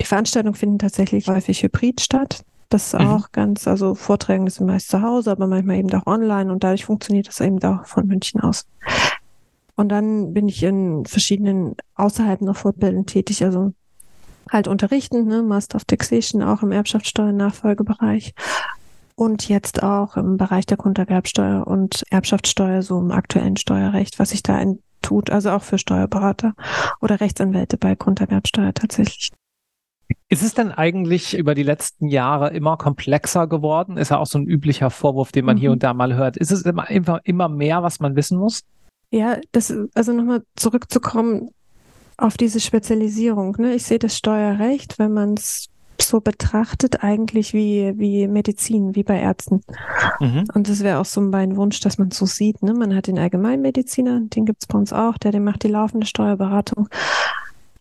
Die 0.00 0.06
Veranstaltungen 0.06 0.54
finden 0.54 0.78
tatsächlich 0.78 1.28
häufig 1.28 1.62
hybrid 1.62 2.00
statt. 2.00 2.42
Das 2.70 2.94
ist 2.94 3.00
mhm. 3.00 3.08
auch 3.08 3.32
ganz, 3.32 3.66
also 3.68 3.94
Vorträge 3.94 4.48
sind 4.48 4.66
meist 4.66 4.88
zu 4.88 5.02
Hause, 5.02 5.32
aber 5.32 5.46
manchmal 5.46 5.76
eben 5.76 5.92
auch 5.92 6.06
online 6.06 6.52
und 6.52 6.64
dadurch 6.64 6.86
funktioniert 6.86 7.28
das 7.28 7.40
eben 7.40 7.62
auch 7.62 7.84
von 7.84 8.06
München 8.06 8.40
aus. 8.40 8.66
Und 9.74 9.88
dann 9.88 10.32
bin 10.32 10.48
ich 10.48 10.62
in 10.62 11.04
verschiedenen 11.04 11.74
außerhalb 11.96 12.40
noch 12.42 12.56
Fortbildungen 12.56 13.06
tätig, 13.06 13.44
also 13.44 13.72
halt 14.50 14.68
unterrichten, 14.68 15.26
ne, 15.26 15.42
Master 15.42 15.76
of 15.76 15.84
Taxation 15.84 16.42
auch 16.42 16.62
im 16.62 16.72
Erbschaftssteuer-Nachfolgebereich 16.72 18.34
und 19.20 19.50
jetzt 19.50 19.82
auch 19.82 20.16
im 20.16 20.38
Bereich 20.38 20.64
der 20.64 20.78
Grunderwerbsteuer 20.78 21.66
und 21.66 22.04
Erbschaftssteuer, 22.08 22.80
so 22.80 22.98
im 22.98 23.10
aktuellen 23.10 23.58
Steuerrecht, 23.58 24.18
was 24.18 24.30
sich 24.30 24.42
da 24.42 24.58
tut, 25.02 25.28
also 25.28 25.50
auch 25.50 25.62
für 25.62 25.76
Steuerberater 25.76 26.54
oder 27.02 27.20
Rechtsanwälte 27.20 27.76
bei 27.76 27.94
Grunderwerbsteuer 27.94 28.72
tatsächlich. 28.72 29.30
Ist 30.30 30.42
es 30.42 30.54
denn 30.54 30.72
eigentlich 30.72 31.36
über 31.36 31.54
die 31.54 31.64
letzten 31.64 32.08
Jahre 32.08 32.54
immer 32.54 32.78
komplexer 32.78 33.46
geworden? 33.46 33.98
Ist 33.98 34.10
ja 34.10 34.16
auch 34.16 34.26
so 34.26 34.38
ein 34.38 34.46
üblicher 34.46 34.88
Vorwurf, 34.88 35.32
den 35.32 35.44
man 35.44 35.56
mhm. 35.56 35.60
hier 35.60 35.72
und 35.72 35.82
da 35.82 35.92
mal 35.92 36.14
hört. 36.14 36.38
Ist 36.38 36.50
es 36.50 36.62
immer, 36.62 36.88
immer, 36.88 37.20
immer 37.24 37.50
mehr, 37.50 37.82
was 37.82 38.00
man 38.00 38.16
wissen 38.16 38.38
muss? 38.38 38.62
Ja, 39.10 39.36
das, 39.52 39.70
also 39.94 40.14
nochmal 40.14 40.44
zurückzukommen 40.56 41.50
auf 42.16 42.38
diese 42.38 42.58
Spezialisierung. 42.58 43.54
Ne? 43.58 43.74
Ich 43.74 43.82
sehe 43.82 43.98
das 43.98 44.16
Steuerrecht, 44.16 44.98
wenn 44.98 45.12
man 45.12 45.34
es 45.34 45.68
so 46.02 46.20
betrachtet 46.20 47.02
eigentlich 47.02 47.52
wie, 47.52 47.94
wie 47.96 48.28
Medizin, 48.28 48.94
wie 48.94 49.02
bei 49.02 49.20
Ärzten. 49.20 49.62
Mhm. 50.20 50.44
Und 50.54 50.68
das 50.68 50.82
wäre 50.82 50.98
auch 50.98 51.04
so 51.04 51.20
mein 51.20 51.56
Wunsch, 51.56 51.80
dass 51.80 51.98
man 51.98 52.10
so 52.10 52.26
sieht. 52.26 52.62
Ne? 52.62 52.74
Man 52.74 52.94
hat 52.94 53.06
den 53.06 53.18
Allgemeinmediziner, 53.18 54.20
den 54.20 54.46
gibt 54.46 54.62
es 54.62 54.66
bei 54.66 54.78
uns 54.78 54.92
auch, 54.92 55.18
der, 55.18 55.32
der 55.32 55.40
macht 55.40 55.62
die 55.62 55.68
laufende 55.68 56.06
Steuerberatung. 56.06 56.88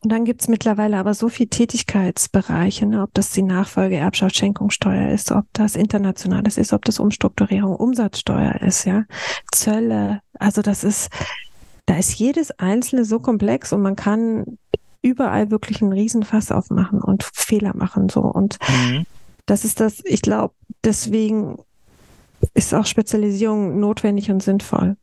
Und 0.01 0.11
dann 0.13 0.23
gibt 0.23 0.41
es 0.41 0.47
mittlerweile 0.47 0.97
aber 0.97 1.13
so 1.13 1.27
viel 1.27 1.47
Tätigkeitsbereiche, 1.47 2.85
ne? 2.85 3.03
ob 3.03 3.13
das 3.13 3.31
die 3.31 3.41
Nachfolge 3.41 3.97
Erbschaft, 3.97 4.37
Schenkungssteuer 4.37 5.09
ist, 5.09 5.31
ob 5.31 5.45
das 5.51 5.75
Internationales 5.75 6.57
ist, 6.57 6.71
ob 6.71 6.85
das 6.85 6.99
Umstrukturierung, 6.99 7.75
Umsatzsteuer 7.75 8.61
ist, 8.61 8.85
ja, 8.85 9.03
Zölle. 9.51 10.21
Also 10.39 10.61
das 10.61 10.85
ist, 10.85 11.09
da 11.85 11.97
ist 11.97 12.13
jedes 12.13 12.51
einzelne 12.51 13.03
so 13.03 13.19
komplex 13.19 13.73
und 13.73 13.81
man 13.81 13.97
kann 13.97 14.58
überall 15.01 15.51
wirklich 15.51 15.81
einen 15.81 15.93
Riesenfass 15.93 16.51
aufmachen 16.51 17.01
und 17.01 17.23
Fehler 17.33 17.75
machen 17.75 18.09
so. 18.09 18.21
Und 18.21 18.57
mhm. 18.67 19.05
das 19.45 19.65
ist 19.65 19.79
das, 19.79 20.01
ich 20.05 20.21
glaube, 20.21 20.53
deswegen 20.83 21.57
ist 22.53 22.73
auch 22.73 22.85
Spezialisierung 22.85 23.79
notwendig 23.79 24.31
und 24.31 24.43
sinnvoll. 24.43 24.97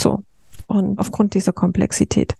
So. 0.00 0.22
Und 0.66 0.98
aufgrund 0.98 1.34
dieser 1.34 1.52
Komplexität. 1.52 2.34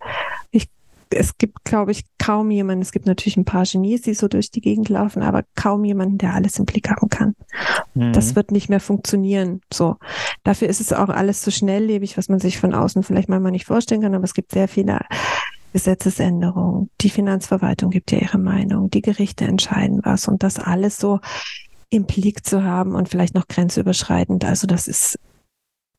Ich, 0.51 0.69
es 1.09 1.37
gibt, 1.37 1.65
glaube 1.65 1.91
ich, 1.91 2.05
kaum 2.17 2.49
jemanden, 2.49 2.81
es 2.81 2.93
gibt 2.93 3.05
natürlich 3.05 3.35
ein 3.35 3.45
paar 3.45 3.65
Genies, 3.65 4.03
die 4.03 4.13
so 4.13 4.29
durch 4.29 4.51
die 4.51 4.61
Gegend 4.61 4.87
laufen, 4.87 5.21
aber 5.21 5.43
kaum 5.55 5.83
jemanden, 5.83 6.17
der 6.17 6.33
alles 6.33 6.57
im 6.57 6.65
Blick 6.65 6.89
haben 6.89 7.09
kann. 7.09 7.35
Mhm. 7.93 8.13
Das 8.13 8.35
wird 8.35 8.51
nicht 8.51 8.69
mehr 8.69 8.79
funktionieren. 8.79 9.61
So. 9.71 9.97
Dafür 10.43 10.69
ist 10.69 10.79
es 10.79 10.93
auch 10.93 11.09
alles 11.09 11.41
so 11.41 11.51
schnelllebig, 11.51 12.17
was 12.17 12.29
man 12.29 12.39
sich 12.39 12.57
von 12.57 12.73
außen 12.73 13.03
vielleicht 13.03 13.27
manchmal 13.27 13.51
nicht 13.51 13.65
vorstellen 13.65 14.01
kann, 14.01 14.15
aber 14.15 14.23
es 14.23 14.33
gibt 14.33 14.51
sehr 14.51 14.69
viele 14.69 15.01
Gesetzesänderung, 15.73 16.89
die 17.01 17.09
Finanzverwaltung 17.09 17.89
gibt 17.91 18.11
ja 18.11 18.19
ihre 18.19 18.37
Meinung, 18.37 18.89
die 18.89 19.01
Gerichte 19.01 19.45
entscheiden 19.45 20.01
was. 20.03 20.27
Und 20.27 20.43
das 20.43 20.59
alles 20.59 20.97
so 20.97 21.19
im 21.89 22.05
Blick 22.05 22.45
zu 22.45 22.63
haben 22.63 22.95
und 22.95 23.09
vielleicht 23.09 23.35
noch 23.35 23.47
grenzüberschreitend. 23.47 24.45
Also 24.45 24.67
das 24.67 24.87
ist 24.87 25.19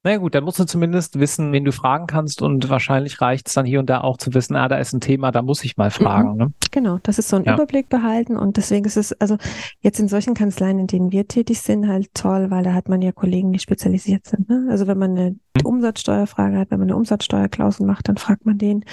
naja 0.05 0.17
gut, 0.17 0.35
dann 0.35 0.43
musst 0.43 0.59
du 0.59 0.65
zumindest 0.65 1.21
wissen, 1.21 1.53
wen 1.53 1.65
du 1.65 1.71
fragen 1.71 2.09
kannst 2.09 2.43
und 2.43 2.69
wahrscheinlich 2.69 3.21
reicht 3.21 3.47
es 3.47 3.55
dann 3.55 3.65
hier 3.65 3.79
und 3.79 3.89
da 3.89 4.01
auch 4.01 4.17
zu 4.17 4.35
wissen, 4.35 4.57
ah, 4.57 4.67
da 4.69 4.79
ist 4.79 4.93
ein 4.93 5.01
Thema, 5.01 5.31
da 5.31 5.43
muss 5.43 5.63
ich 5.63 5.77
mal 5.77 5.89
mhm. 5.89 5.93
fragen. 5.93 6.37
Ne? 6.37 6.53
Genau, 6.73 6.99
das 7.05 7.19
ist 7.19 7.29
so 7.29 7.37
ein 7.37 7.45
ja. 7.45 7.55
Überblick 7.55 7.89
behalten 7.89 8.37
und 8.37 8.57
deswegen 8.57 8.85
ist 8.85 8.97
es, 8.97 9.13
also 9.21 9.37
jetzt 9.81 10.01
in 10.01 10.09
solchen 10.09 10.35
Kanzleien, 10.35 10.81
in 10.81 10.89
denen 10.89 11.13
wir 11.13 11.29
tätig 11.29 11.61
sind, 11.61 11.87
halt 11.87 12.13
toll, 12.15 12.51
weil 12.51 12.65
da 12.65 12.75
hat 12.75 12.89
man 12.89 13.01
ja 13.01 13.13
Kollegen, 13.13 13.53
die 13.53 13.61
spezialisiert 13.61 14.27
sind. 14.27 14.49
Ne? 14.49 14.67
Also 14.71 14.89
wenn 14.89 14.99
man 14.99 15.13
eine 15.13 15.31
mhm. 15.31 15.67
Umsatzsteuerfrage 15.67 16.59
hat, 16.59 16.73
wenn 16.73 16.81
man 16.81 16.89
eine 16.89 16.97
Umsatzsteuerklausel 16.97 17.87
macht, 17.87 18.09
dann 18.09 18.17
fragt 18.17 18.45
man 18.45 18.59
den, 18.59 18.85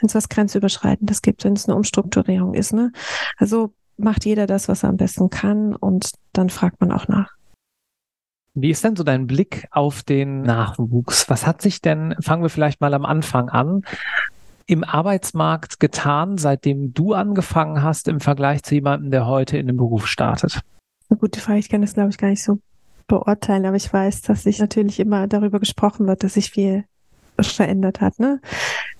wenn 0.00 0.08
es 0.08 0.14
was 0.14 0.28
grenzüberschreitendes 0.28 1.22
gibt, 1.22 1.44
wenn 1.44 1.54
es 1.54 1.68
eine 1.68 1.76
Umstrukturierung 1.76 2.52
ist. 2.52 2.74
Ne? 2.74 2.92
Also 3.38 3.72
macht 3.96 4.26
jeder 4.26 4.46
das, 4.46 4.68
was 4.68 4.82
er 4.82 4.90
am 4.90 4.96
besten 4.98 5.30
kann 5.30 5.74
und 5.74 6.12
dann 6.34 6.50
fragt 6.50 6.80
man 6.80 6.92
auch 6.92 7.08
nach. 7.08 7.39
Wie 8.54 8.70
ist 8.70 8.82
denn 8.82 8.96
so 8.96 9.04
dein 9.04 9.26
Blick 9.26 9.68
auf 9.70 10.02
den 10.02 10.42
Nachwuchs? 10.42 11.30
Was 11.30 11.46
hat 11.46 11.62
sich 11.62 11.80
denn, 11.80 12.16
fangen 12.20 12.42
wir 12.42 12.50
vielleicht 12.50 12.80
mal 12.80 12.94
am 12.94 13.04
Anfang 13.04 13.48
an, 13.48 13.82
im 14.66 14.82
Arbeitsmarkt 14.82 15.78
getan, 15.78 16.36
seitdem 16.36 16.92
du 16.92 17.14
angefangen 17.14 17.82
hast 17.82 18.08
im 18.08 18.20
Vergleich 18.20 18.62
zu 18.62 18.74
jemandem, 18.74 19.10
der 19.10 19.26
heute 19.26 19.56
in 19.56 19.66
den 19.66 19.76
Beruf 19.76 20.06
startet? 20.06 20.60
Eine 21.08 21.18
gute 21.18 21.40
Frage. 21.40 21.60
Ich 21.60 21.68
kann 21.68 21.80
das, 21.80 21.94
glaube 21.94 22.10
ich, 22.10 22.18
gar 22.18 22.28
nicht 22.28 22.42
so 22.42 22.58
beurteilen, 23.06 23.66
aber 23.66 23.76
ich 23.76 23.92
weiß, 23.92 24.22
dass 24.22 24.44
sich 24.44 24.58
natürlich 24.58 24.98
immer 25.00 25.26
darüber 25.26 25.60
gesprochen 25.60 26.06
wird, 26.06 26.24
dass 26.24 26.34
sich 26.34 26.50
viel 26.50 26.84
verändert 27.40 28.00
hat, 28.00 28.18
ne? 28.18 28.40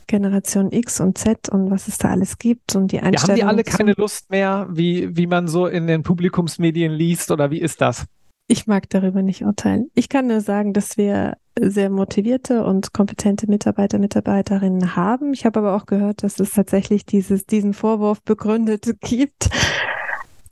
Generation 0.07 0.73
X 0.73 1.01
und 1.01 1.19
Z 1.19 1.49
und 1.51 1.71
was 1.71 1.87
es 1.87 1.99
da 1.99 2.09
alles 2.09 2.39
gibt 2.39 2.75
und 2.75 2.91
die 2.91 2.99
Einstellung. 2.99 3.39
Ja, 3.39 3.47
haben 3.47 3.57
die 3.57 3.63
alle 3.63 3.77
keine 3.77 3.93
Lust 3.93 4.31
mehr, 4.31 4.67
wie, 4.71 5.17
wie 5.17 5.27
man 5.27 5.47
so 5.47 5.67
in 5.67 5.87
den 5.87 6.03
Publikumsmedien 6.03 6.91
liest 6.93 7.31
oder 7.31 7.51
wie 7.51 7.61
ist 7.61 7.81
das? 7.81 8.07
Ich 8.51 8.67
mag 8.67 8.91
darüber 8.91 9.23
nicht 9.23 9.45
urteilen. 9.45 9.93
Ich 9.95 10.09
kann 10.09 10.27
nur 10.27 10.41
sagen, 10.41 10.73
dass 10.73 10.97
wir 10.97 11.37
sehr 11.61 11.89
motivierte 11.89 12.65
und 12.65 12.93
kompetente 12.93 13.47
Mitarbeiter, 13.47 14.01
Mitarbeiterinnen 14.01 14.97
haben. 14.97 15.33
Ich 15.33 15.45
habe 15.47 15.61
aber 15.61 15.77
auch 15.77 15.87
gehört, 15.87 16.25
dass 16.25 16.41
es 16.41 16.51
tatsächlich 16.51 17.07
dieses, 17.07 17.47
diesen 17.47 17.75
Vorwurf 17.75 18.21
begründet 18.23 18.89
gibt, 19.03 19.51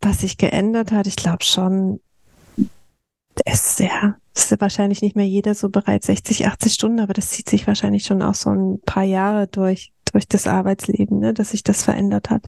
was 0.01 0.21
sich 0.21 0.39
geändert 0.39 0.93
hat. 0.93 1.09
Ich 1.09 1.17
glaube 1.17 1.43
schon, 1.43 1.99
es 3.45 3.81
ja, 3.81 4.15
ist 4.33 4.61
wahrscheinlich 4.61 5.03
nicht 5.03 5.17
mehr 5.17 5.27
jeder 5.27 5.57
so 5.57 5.69
bereit, 5.69 6.05
60, 6.05 6.47
80 6.47 6.75
Stunden, 6.75 7.01
aber 7.01 7.15
das 7.15 7.31
zieht 7.31 7.49
sich 7.49 7.67
wahrscheinlich 7.67 8.05
schon 8.05 8.23
auch 8.23 8.37
so 8.37 8.51
ein 8.51 8.81
paar 8.81 9.03
Jahre 9.03 9.49
durch, 9.49 9.93
durch 10.13 10.29
das 10.29 10.47
Arbeitsleben, 10.47 11.19
ne, 11.19 11.35
dass 11.35 11.51
sich 11.51 11.65
das 11.65 11.83
verändert 11.83 12.31
hat. 12.31 12.45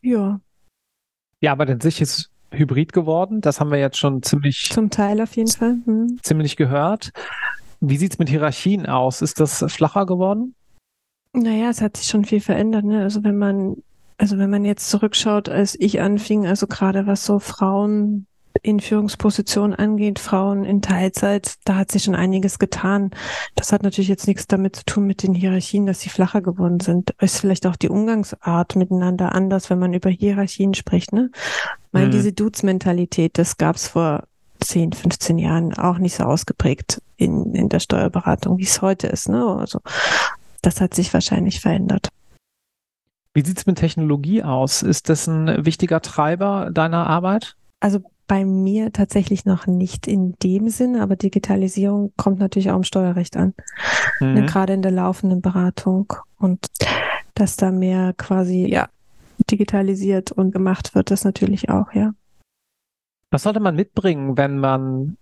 Ja. 0.00 0.40
Ja, 1.40 1.50
aber 1.50 1.66
dann 1.66 1.80
sich 1.80 2.00
ist 2.00 2.31
hybrid 2.52 2.92
geworden. 2.92 3.40
Das 3.40 3.60
haben 3.60 3.70
wir 3.70 3.78
jetzt 3.78 3.98
schon 3.98 4.22
ziemlich. 4.22 4.70
Zum 4.70 4.90
Teil 4.90 5.20
auf 5.20 5.36
jeden 5.36 5.50
Fall. 5.50 5.78
Hm. 5.84 6.18
Ziemlich 6.22 6.56
gehört. 6.56 7.12
Wie 7.80 7.96
sieht 7.96 8.12
es 8.12 8.18
mit 8.18 8.28
Hierarchien 8.28 8.86
aus? 8.86 9.22
Ist 9.22 9.40
das 9.40 9.64
flacher 9.68 10.06
geworden? 10.06 10.54
Naja, 11.32 11.70
es 11.70 11.80
hat 11.80 11.96
sich 11.96 12.06
schon 12.06 12.24
viel 12.24 12.40
verändert. 12.40 12.84
Ne? 12.84 13.02
Also 13.02 13.24
wenn 13.24 13.38
man, 13.38 13.76
also 14.18 14.38
wenn 14.38 14.50
man 14.50 14.64
jetzt 14.64 14.88
zurückschaut, 14.90 15.48
als 15.48 15.78
ich 15.80 16.00
anfing, 16.00 16.46
also 16.46 16.66
gerade 16.66 17.06
was 17.06 17.24
so 17.24 17.38
Frauen 17.38 18.26
in 18.62 18.80
Führungspositionen 18.80 19.74
angeht, 19.74 20.18
Frauen 20.18 20.64
in 20.64 20.82
Teilzeit, 20.82 21.54
da 21.64 21.76
hat 21.76 21.90
sich 21.90 22.04
schon 22.04 22.14
einiges 22.14 22.58
getan. 22.58 23.10
Das 23.54 23.72
hat 23.72 23.82
natürlich 23.82 24.08
jetzt 24.08 24.26
nichts 24.26 24.46
damit 24.46 24.76
zu 24.76 24.84
tun 24.84 25.06
mit 25.06 25.22
den 25.22 25.34
Hierarchien, 25.34 25.86
dass 25.86 26.00
sie 26.00 26.10
flacher 26.10 26.42
geworden 26.42 26.80
sind. 26.80 27.14
Ist 27.20 27.40
vielleicht 27.40 27.66
auch 27.66 27.76
die 27.76 27.88
Umgangsart 27.88 28.76
miteinander 28.76 29.34
anders, 29.34 29.70
wenn 29.70 29.78
man 29.78 29.94
über 29.94 30.10
Hierarchien 30.10 30.74
spricht. 30.74 31.12
Ne? 31.12 31.30
Ich 31.32 31.92
meine, 31.92 32.06
mhm. 32.08 32.12
diese 32.12 32.32
Dudes-Mentalität, 32.32 33.38
das 33.38 33.56
gab 33.56 33.76
es 33.76 33.88
vor 33.88 34.24
10, 34.60 34.92
15 34.92 35.38
Jahren 35.38 35.74
auch 35.74 35.98
nicht 35.98 36.16
so 36.16 36.24
ausgeprägt 36.24 37.02
in, 37.16 37.54
in 37.54 37.68
der 37.68 37.80
Steuerberatung, 37.80 38.58
wie 38.58 38.64
es 38.64 38.82
heute 38.82 39.08
ist. 39.08 39.28
Ne? 39.28 39.44
Also 39.44 39.80
das 40.62 40.80
hat 40.80 40.94
sich 40.94 41.12
wahrscheinlich 41.12 41.60
verändert. 41.60 42.08
Wie 43.34 43.44
sieht 43.44 43.58
es 43.58 43.66
mit 43.66 43.78
Technologie 43.78 44.42
aus? 44.42 44.82
Ist 44.82 45.08
das 45.08 45.26
ein 45.26 45.64
wichtiger 45.64 46.02
Treiber 46.02 46.70
deiner 46.70 47.06
Arbeit? 47.06 47.56
Also 47.80 48.00
bei 48.32 48.46
mir 48.46 48.94
tatsächlich 48.94 49.44
noch 49.44 49.66
nicht 49.66 50.08
in 50.08 50.36
dem 50.42 50.70
Sinne, 50.70 51.02
aber 51.02 51.16
Digitalisierung 51.16 52.14
kommt 52.16 52.38
natürlich 52.38 52.70
auch 52.70 52.76
im 52.76 52.82
Steuerrecht 52.82 53.36
an. 53.36 53.52
Mhm. 54.20 54.32
Ne, 54.32 54.46
gerade 54.46 54.72
in 54.72 54.80
der 54.80 54.90
laufenden 54.90 55.42
Beratung 55.42 56.10
und 56.38 56.66
dass 57.34 57.56
da 57.56 57.70
mehr 57.70 58.14
quasi 58.16 58.64
ja, 58.66 58.88
digitalisiert 59.50 60.32
und 60.32 60.50
gemacht 60.50 60.94
wird, 60.94 61.10
das 61.10 61.24
natürlich 61.24 61.68
auch, 61.68 61.92
ja. 61.92 62.14
Was 63.30 63.42
sollte 63.42 63.60
man 63.60 63.76
mitbringen, 63.76 64.38
wenn 64.38 64.56
man 64.58 65.18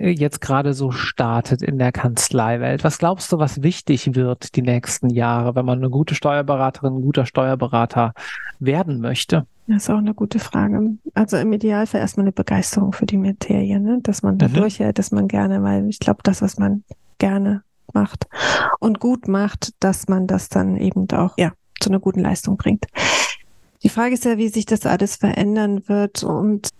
jetzt 0.00 0.40
gerade 0.40 0.72
so 0.72 0.90
startet 0.90 1.62
in 1.62 1.78
der 1.78 1.92
Kanzleiwelt? 1.92 2.84
Was 2.84 2.98
glaubst 2.98 3.30
du, 3.32 3.38
was 3.38 3.62
wichtig 3.62 4.14
wird 4.14 4.56
die 4.56 4.62
nächsten 4.62 5.10
Jahre, 5.10 5.54
wenn 5.54 5.66
man 5.66 5.78
eine 5.78 5.90
gute 5.90 6.14
Steuerberaterin, 6.14 6.96
ein 6.96 7.02
guter 7.02 7.26
Steuerberater 7.26 8.14
werden 8.58 9.00
möchte? 9.00 9.46
Das 9.66 9.84
ist 9.84 9.90
auch 9.90 9.98
eine 9.98 10.14
gute 10.14 10.38
Frage. 10.38 10.96
Also 11.14 11.36
im 11.36 11.52
Idealfall 11.52 12.00
erstmal 12.00 12.24
eine 12.24 12.32
Begeisterung 12.32 12.92
für 12.92 13.06
die 13.06 13.18
Materie, 13.18 13.78
ne? 13.78 14.00
dass 14.02 14.22
man 14.22 14.38
da 14.38 14.48
mhm. 14.48 14.54
durchhält, 14.54 14.98
dass 14.98 15.12
man 15.12 15.28
gerne, 15.28 15.62
weil 15.62 15.88
ich 15.88 16.00
glaube, 16.00 16.20
das, 16.24 16.42
was 16.42 16.58
man 16.58 16.82
gerne 17.18 17.62
macht 17.92 18.26
und 18.80 19.00
gut 19.00 19.28
macht, 19.28 19.72
dass 19.80 20.08
man 20.08 20.26
das 20.26 20.48
dann 20.48 20.76
eben 20.76 21.06
auch 21.12 21.34
ja, 21.36 21.52
zu 21.78 21.90
einer 21.90 22.00
guten 22.00 22.20
Leistung 22.20 22.56
bringt. 22.56 22.86
Die 23.82 23.88
Frage 23.88 24.14
ist 24.14 24.24
ja, 24.24 24.38
wie 24.38 24.48
sich 24.48 24.66
das 24.66 24.86
alles 24.86 25.16
verändern 25.16 25.88
wird 25.88 26.22
und 26.22 26.70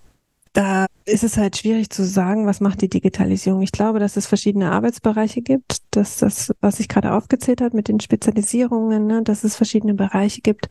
da 0.53 0.87
ist 1.05 1.25
es 1.25 1.37
halt 1.37 1.57
schwierig 1.57 1.91
zu 1.91 2.05
sagen, 2.05 2.47
was 2.47 2.61
macht 2.61 2.83
die 2.83 2.89
Digitalisierung. 2.89 3.63
Ich 3.63 3.73
glaube, 3.73 3.99
dass 3.99 4.17
es 4.17 4.27
verschiedene 4.27 4.73
Arbeitsbereiche 4.73 5.43
gibt, 5.43 5.79
dass 5.93 6.17
das, 6.19 6.53
was 6.61 6.81
ich 6.81 6.89
gerade 6.89 7.13
aufgezählt 7.13 7.61
habe 7.61 7.77
mit 7.77 7.89
den 7.89 8.01
Spezialisierungen, 8.01 9.07
ne, 9.07 9.23
dass 9.23 9.45
es 9.45 9.57
verschiedene 9.57 9.95
Bereiche 9.95 10.41
gibt 10.41 10.69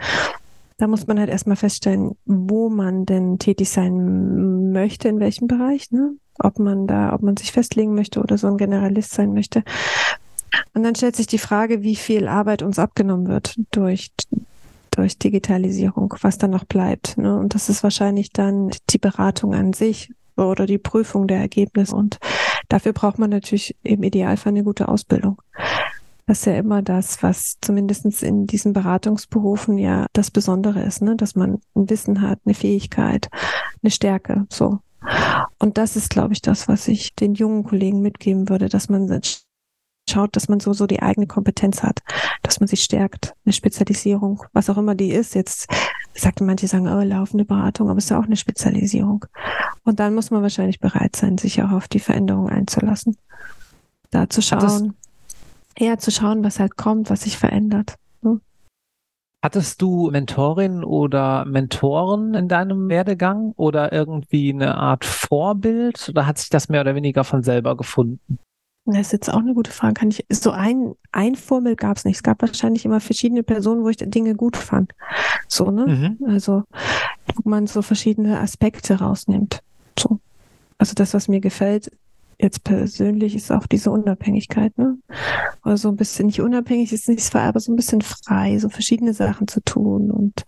da 0.80 0.88
muss 0.88 1.08
man 1.08 1.20
halt 1.20 1.30
erstmal 1.30 1.58
feststellen, 1.58 2.16
wo 2.26 2.70
man 2.70 3.06
denn 3.06 3.38
tätig 3.38 3.70
sein 3.70 4.72
möchte, 4.72 5.10
in 5.10 5.20
welchem 5.20 5.48
Bereich, 5.48 5.92
ne? 5.92 6.14
Ob 6.40 6.58
man 6.58 6.88
da, 6.88 7.14
ob 7.14 7.22
man 7.22 7.36
sich 7.36 7.52
festlegen 7.52 7.94
möchte 7.94 8.22
oder 8.22 8.38
so 8.38 8.48
ein 8.48 8.56
Generalist 8.56 9.12
sein 9.12 9.34
möchte. 9.34 9.64
Und 10.74 10.84
dann 10.84 10.96
stellt 10.96 11.18
sich 11.18 11.28
die 11.28 11.38
Frage, 11.38 11.84
wie 11.84 11.98
viel 11.98 12.30
Arbeit 12.30 12.64
uns 12.64 12.80
abgenommen 12.80 13.28
wird 13.28 13.60
durch, 13.72 14.12
durch 15.00 15.18
Digitalisierung, 15.18 16.14
was 16.22 16.38
dann 16.38 16.52
noch 16.52 16.66
bleibt. 16.66 17.18
Ne? 17.18 17.38
Und 17.38 17.56
das 17.56 17.70
ist 17.70 17.84
wahrscheinlich 17.84 18.32
dann 18.32 18.70
die 18.90 18.98
Beratung 18.98 19.54
an 19.54 19.72
sich 19.72 20.12
oder 20.36 20.66
die 20.66 20.78
Prüfung 20.78 21.26
der 21.28 21.40
Ergebnisse. 21.40 21.96
Und 21.96 22.18
dafür 22.68 22.92
braucht 22.92 23.18
man 23.18 23.30
natürlich 23.30 23.78
im 23.84 24.04
Idealfall 24.04 24.52
eine 24.52 24.64
gute 24.64 24.90
Ausbildung. 24.90 25.42
Das 26.28 26.40
ist 26.40 26.46
ja 26.46 26.58
immer 26.58 26.82
das, 26.82 27.24
was 27.24 27.58
zumindest 27.62 28.22
in 28.22 28.46
diesen 28.46 28.74
Beratungsberufen 28.74 29.78
ja 29.78 30.06
das 30.14 30.32
Besondere 30.32 30.84
ist, 30.84 31.02
ne? 31.02 31.16
dass 31.16 31.36
man 31.36 31.60
ein 31.76 31.90
Wissen 31.90 32.22
hat, 32.22 32.40
eine 32.46 32.54
Fähigkeit, 32.54 33.30
eine 33.82 33.92
Stärke, 33.92 34.46
so. 34.50 34.80
Und 35.60 35.78
das 35.78 35.96
ist, 35.96 36.10
glaube 36.10 36.34
ich, 36.34 36.42
das, 36.42 36.68
was 36.68 36.90
ich 36.90 37.16
den 37.16 37.34
jungen 37.34 37.64
Kollegen 37.64 38.02
mitgeben 38.02 38.50
würde, 38.50 38.68
dass 38.68 38.90
man 38.90 39.08
schaut, 40.10 40.36
dass 40.36 40.50
man 40.50 40.60
so, 40.60 40.74
so 40.74 40.88
die 40.88 41.02
eigene 41.02 41.28
Kompetenz 41.28 41.84
hat, 41.84 42.00
dass 42.44 42.60
man 42.60 42.68
sich 42.68 42.84
stärkt, 42.84 43.34
eine 43.46 43.54
Spezialisierung, 43.54 44.44
was 44.54 44.70
auch 44.70 44.78
immer 44.78 44.96
die 44.96 45.12
ist. 45.12 45.36
Jetzt 45.36 45.68
sagten 46.14 46.46
manche 46.46 46.68
sagen, 46.68 46.88
oh, 46.88 47.02
laufende 47.02 47.46
Beratung, 47.46 47.90
aber 47.90 47.98
es 47.98 48.06
ist 48.06 48.10
ja 48.10 48.20
auch 48.20 48.26
eine 48.26 48.36
Spezialisierung. 48.36 49.26
Und 49.84 50.00
dann 50.00 50.14
muss 50.14 50.32
man 50.32 50.42
wahrscheinlich 50.42 50.80
bereit 50.80 51.16
sein, 51.16 51.38
sich 51.38 51.62
auch 51.64 51.72
auf 51.72 51.88
die 51.88 52.00
Veränderung 52.00 52.50
einzulassen. 52.50 53.16
Da 54.12 54.30
zu 54.30 54.42
schauen 54.42 54.96
eher 55.80 55.98
zu 55.98 56.12
schauen, 56.12 56.44
was 56.44 56.60
halt 56.60 56.78
kommt, 56.78 57.10
was 57.10 57.22
sich 57.22 57.38
verändert. 57.38 57.96
Ne? 58.22 58.40
Hattest 59.44 59.82
du 59.82 60.10
Mentorinnen 60.12 60.84
oder 60.84 61.46
Mentoren 61.46 62.34
in 62.34 62.48
deinem 62.48 62.90
Werdegang 62.90 63.54
oder 63.56 63.92
irgendwie 63.92 64.52
eine 64.54 64.76
Art 64.76 65.06
Vorbild 65.06 66.10
oder 66.10 66.26
hat 66.26 66.38
sich 66.38 66.50
das 66.50 66.70
mehr 66.70 66.82
oder 66.82 66.96
weniger 66.96 67.24
von 67.24 67.44
selber 67.44 67.78
gefunden? 67.78 68.40
Das 68.94 69.08
ist 69.08 69.12
jetzt 69.12 69.30
auch 69.32 69.40
eine 69.40 69.54
gute 69.54 69.72
Frage. 69.72 69.94
Kann 69.94 70.10
ich, 70.10 70.26
so 70.30 70.52
ein, 70.52 70.94
ein 71.12 71.36
Vorbild 71.36 71.80
gab 71.80 71.98
es 71.98 72.06
nicht. 72.06 72.18
Es 72.18 72.24
gab 72.24 72.42
wahrscheinlich 72.42 72.86
immer 72.86 73.00
verschiedene 73.00 73.44
Personen, 73.44 73.84
wo 73.84 73.90
ich 73.90 73.98
Dinge 73.98 74.36
gut 74.36 74.58
fand. 74.58 74.94
So, 75.48 75.72
ne? 75.72 75.86
Mhm. 76.20 76.28
Also, 76.28 76.64
wo 77.36 77.50
man 77.50 77.68
so 77.68 77.82
verschiedene 77.82 78.40
Aspekte 78.40 79.00
rausnimmt. 79.00 79.62
So. 79.98 80.20
Also 80.78 80.94
das, 80.96 81.14
was 81.14 81.28
mir 81.28 81.40
gefällt, 81.40 81.92
jetzt 82.40 82.64
persönlich 82.64 83.36
ist 83.36 83.52
auch 83.52 83.68
diese 83.68 83.92
Unabhängigkeit, 83.92 84.78
ne? 84.78 84.98
Oder 85.66 85.78
so 85.78 85.90
ein 85.90 85.98
bisschen 85.98 86.28
nicht 86.28 86.42
unabhängig 86.42 86.94
ist 86.94 87.10
nicht 87.10 87.22
frei, 87.22 87.44
aber 87.44 87.60
so 87.60 87.72
ein 87.72 87.76
bisschen 87.76 88.02
frei, 88.02 88.58
so 88.60 88.70
verschiedene 88.70 89.14
Sachen 89.14 89.48
zu 89.48 89.62
tun 89.62 90.10
und 90.10 90.46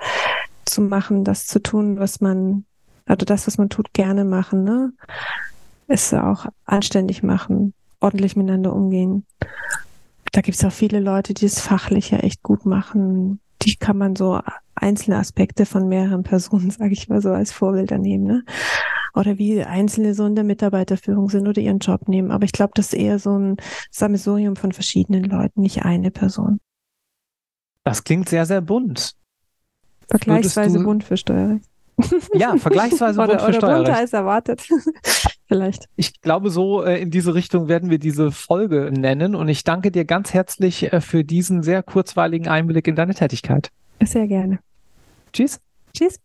zu 0.66 0.82
machen, 0.82 1.26
das 1.26 1.48
zu 1.48 1.62
tun, 1.62 2.00
was 2.00 2.22
man, 2.22 2.66
also 3.06 3.26
das, 3.26 3.46
was 3.46 3.58
man 3.58 3.70
tut, 3.70 3.94
gerne 3.94 4.24
machen, 4.24 4.64
ne? 4.64 4.94
Es 5.88 6.14
auch 6.14 6.46
anständig 6.66 7.24
machen, 7.24 7.74
ordentlich 8.02 8.36
miteinander 8.36 8.74
umgehen. 8.74 9.26
Da 10.34 10.42
gibt 10.42 10.58
es 10.58 10.66
auch 10.66 10.72
viele 10.72 11.00
Leute, 11.00 11.34
die 11.34 11.46
es 11.46 11.62
fachlich 11.62 12.12
ja 12.12 12.20
echt 12.20 12.44
gut 12.44 12.66
machen. 12.66 13.40
Die 13.62 13.76
kann 13.76 13.98
man 13.98 14.16
so 14.16 14.42
einzelne 14.76 15.18
Aspekte 15.18 15.66
von 15.66 15.88
mehreren 15.88 16.24
Personen, 16.24 16.72
sage 16.72 16.94
ich 16.94 17.08
mal 17.08 17.22
so, 17.22 17.30
als 17.30 17.52
Vorbilder 17.52 17.98
nehmen. 17.98 18.26
Ne? 18.26 18.44
oder 19.14 19.38
wie 19.38 19.64
Einzelne 19.64 20.14
so 20.14 20.26
in 20.26 20.36
der 20.36 20.44
Mitarbeiterführung 20.44 21.30
sind 21.30 21.48
oder 21.48 21.62
ihren 21.62 21.80
Job 21.80 22.08
nehmen. 22.08 22.32
Aber 22.32 22.46
ich 22.46 22.52
glaube, 22.52 22.72
das 22.76 22.88
ist 22.88 22.94
eher 22.94 23.20
so 23.20 23.38
ein 23.38 23.58
Sammelsurium 23.90 24.56
von 24.56 24.72
verschiedenen 24.72 25.24
Leuten, 25.24 25.62
nicht 25.62 25.84
eine 25.84 26.12
Person. 26.12 26.60
Das 27.84 28.04
klingt 28.04 28.30
sehr, 28.30 28.46
sehr 28.46 28.62
bunt. 28.62 29.16
Vergleichsweise 30.08 30.80
bunt 30.80 31.04
für 31.04 31.18
Steuerrecht. 31.18 31.71
Ja, 32.34 32.56
vergleichsweise 32.58 33.20
oder, 33.22 33.40
für 33.40 33.46
oder 33.46 33.54
Steuerrecht. 33.54 33.86
bunter 33.86 33.98
als 33.98 34.14
erwartet. 34.14 34.62
Vielleicht. 35.48 35.88
Ich 35.96 36.22
glaube, 36.22 36.50
so 36.50 36.84
äh, 36.84 37.02
in 37.02 37.12
diese 37.12 37.34
Richtung 37.34 37.68
werden 37.68 37.90
wir 37.90 38.00
diese 38.00 38.32
Folge 38.32 38.92
nennen. 38.92 39.36
Und 39.36 39.50
ich 39.50 39.64
danke 39.64 39.92
dir 39.92 40.06
ganz 40.06 40.34
herzlich 40.34 40.92
äh, 40.92 41.02
für 41.02 41.24
diesen 41.24 41.64
sehr 41.64 41.84
kurzweiligen 41.84 42.48
Einblick 42.48 42.88
in 42.88 42.96
deine 42.96 43.14
Tätigkeit. 43.14 43.70
Sehr 44.04 44.28
gerne. 44.28 44.60
Tschüss. 45.34 45.60
Tschüss. 45.94 46.20